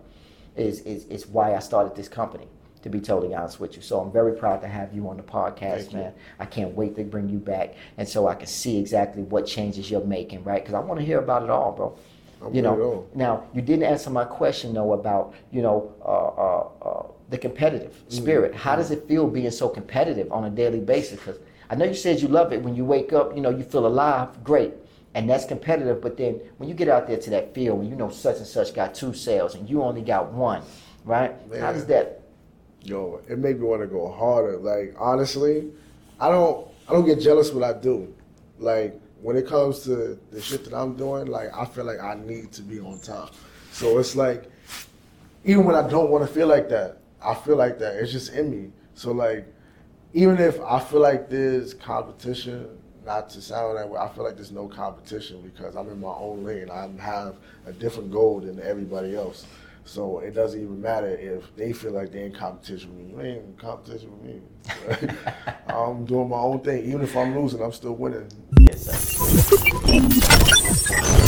is 0.55 0.79
is 0.81 1.05
is 1.05 1.27
why 1.27 1.55
I 1.55 1.59
started 1.59 1.95
this 1.95 2.07
company 2.07 2.47
to 2.87 2.97
be 2.97 3.01
totally 3.01 3.35
honest 3.35 3.59
with 3.59 3.75
you. 3.75 3.81
So 3.81 3.99
I'm 3.99 4.13
very 4.13 4.33
proud 4.33 4.61
to 4.61 4.67
have 4.67 4.93
you 4.93 5.09
on 5.09 5.17
the 5.17 5.23
podcast, 5.23 5.81
Thank 5.81 5.93
man. 5.93 6.03
You. 6.05 6.21
I 6.39 6.45
can't 6.45 6.73
wait 6.73 6.95
to 6.95 7.03
bring 7.03 7.27
you 7.27 7.37
back, 7.37 7.75
and 7.97 8.07
so 8.07 8.27
I 8.29 8.35
can 8.35 8.47
see 8.47 8.79
exactly 8.79 9.23
what 9.23 9.45
changes 9.45 9.91
you're 9.91 10.05
making, 10.05 10.43
right? 10.45 10.63
Because 10.63 10.73
I 10.73 10.79
want 10.79 10.99
to 11.01 11.05
hear 11.05 11.19
about 11.19 11.43
it 11.43 11.49
all, 11.49 11.73
bro. 11.73 11.97
I'm 12.41 12.55
you 12.55 12.61
know, 12.61 13.07
now 13.13 13.43
you 13.53 13.61
didn't 13.61 13.83
answer 13.83 14.09
my 14.09 14.23
question 14.23 14.73
though 14.73 14.93
about 14.93 15.33
you 15.51 15.61
know 15.61 15.93
uh, 16.01 16.87
uh, 16.87 16.89
uh, 16.89 17.11
the 17.29 17.37
competitive 17.37 17.91
mm-hmm. 17.91 18.09
spirit. 18.09 18.51
Mm-hmm. 18.51 18.61
How 18.61 18.77
does 18.77 18.91
it 18.91 19.05
feel 19.07 19.27
being 19.27 19.51
so 19.51 19.67
competitive 19.67 20.31
on 20.31 20.45
a 20.45 20.49
daily 20.49 20.79
basis? 20.79 21.19
Because 21.19 21.39
I 21.69 21.75
know 21.75 21.83
you 21.85 21.95
said 21.95 22.21
you 22.21 22.29
love 22.29 22.53
it 22.53 22.61
when 22.61 22.73
you 22.73 22.85
wake 22.85 23.11
up. 23.11 23.35
You 23.35 23.41
know, 23.41 23.49
you 23.49 23.63
feel 23.63 23.85
alive. 23.85 24.43
Great. 24.43 24.73
And 25.13 25.29
that's 25.29 25.45
competitive, 25.45 25.99
but 25.99 26.15
then 26.15 26.39
when 26.57 26.69
you 26.69 26.75
get 26.75 26.87
out 26.89 27.07
there 27.07 27.17
to 27.17 27.29
that 27.31 27.55
field, 27.55 27.79
when 27.79 27.89
you 27.89 27.95
know 27.95 28.11
such 28.11 28.37
and 28.37 28.45
such 28.45 28.75
got 28.75 28.93
two 28.93 29.13
sales 29.13 29.55
and 29.55 29.67
you 29.67 29.81
only 29.81 30.03
got 30.03 30.31
one, 30.31 30.61
right? 31.05 31.49
Man. 31.49 31.59
How 31.59 31.73
does 31.73 31.87
that 31.87 32.21
yo, 32.87 33.21
it 33.27 33.37
made 33.37 33.59
me 33.59 33.65
want 33.65 33.81
to 33.81 33.87
go 33.87 34.09
harder. 34.09 34.57
Like 34.57 34.95
honestly, 34.97 35.69
I 36.19 36.29
don't 36.29 36.67
I 36.87 36.93
don't 36.93 37.05
get 37.05 37.19
jealous 37.19 37.51
what 37.51 37.63
I 37.63 37.77
do. 37.77 38.13
Like 38.59 38.99
when 39.21 39.35
it 39.35 39.47
comes 39.47 39.79
to 39.83 40.17
the 40.31 40.41
shit 40.41 40.63
that 40.65 40.73
I'm 40.73 40.95
doing, 40.95 41.27
like 41.27 41.55
I 41.55 41.65
feel 41.65 41.85
like 41.85 41.99
I 41.99 42.15
need 42.15 42.51
to 42.53 42.61
be 42.61 42.79
on 42.79 42.99
top. 42.99 43.33
So 43.71 43.99
it's 43.99 44.15
like 44.15 44.49
even 45.43 45.65
when 45.65 45.75
I 45.75 45.87
don't 45.87 46.09
want 46.09 46.27
to 46.27 46.33
feel 46.33 46.47
like 46.47 46.69
that, 46.69 46.97
I 47.23 47.35
feel 47.35 47.57
like 47.57 47.77
that. 47.79 47.95
It's 47.95 48.11
just 48.11 48.33
in 48.33 48.49
me. 48.49 48.71
So 48.95 49.11
like 49.11 49.45
even 50.13 50.37
if 50.37 50.59
I 50.61 50.79
feel 50.79 51.01
like 51.01 51.29
there's 51.29 51.73
competition, 51.73 52.69
not 53.05 53.29
to 53.31 53.41
sound 53.41 53.77
that 53.77 53.89
way, 53.89 53.99
I 53.99 54.07
feel 54.09 54.23
like 54.23 54.35
there's 54.35 54.51
no 54.51 54.67
competition 54.67 55.41
because 55.41 55.75
I'm 55.75 55.89
in 55.89 55.99
my 55.99 56.13
own 56.13 56.43
lane. 56.43 56.69
I 56.69 56.89
have 57.01 57.35
a 57.65 57.73
different 57.73 58.11
goal 58.11 58.39
than 58.39 58.59
everybody 58.61 59.15
else. 59.15 59.45
So 59.87 60.19
it 60.19 60.35
doesn't 60.35 60.61
even 60.61 60.81
matter 60.81 61.07
if 61.07 61.55
they 61.55 61.71
feel 61.71 61.93
like 61.93 62.11
they're 62.11 62.25
in 62.25 62.33
competition 62.33 62.93
with 62.95 63.05
me. 63.05 63.13
You 63.13 63.21
ain't 63.21 63.45
in 63.45 63.53
competition 63.53 64.11
with 64.11 64.21
me. 64.21 64.41
I'm 65.69 66.03
doing 66.05 66.27
my 66.27 66.37
own 66.37 66.59
thing. 66.59 66.83
Even 66.85 67.03
if 67.03 67.15
I'm 67.15 67.39
losing, 67.39 67.61
I'm 67.61 67.71
still 67.71 67.95
winning. 67.95 68.27
Yes, 68.59 68.85
sir. 68.85 71.23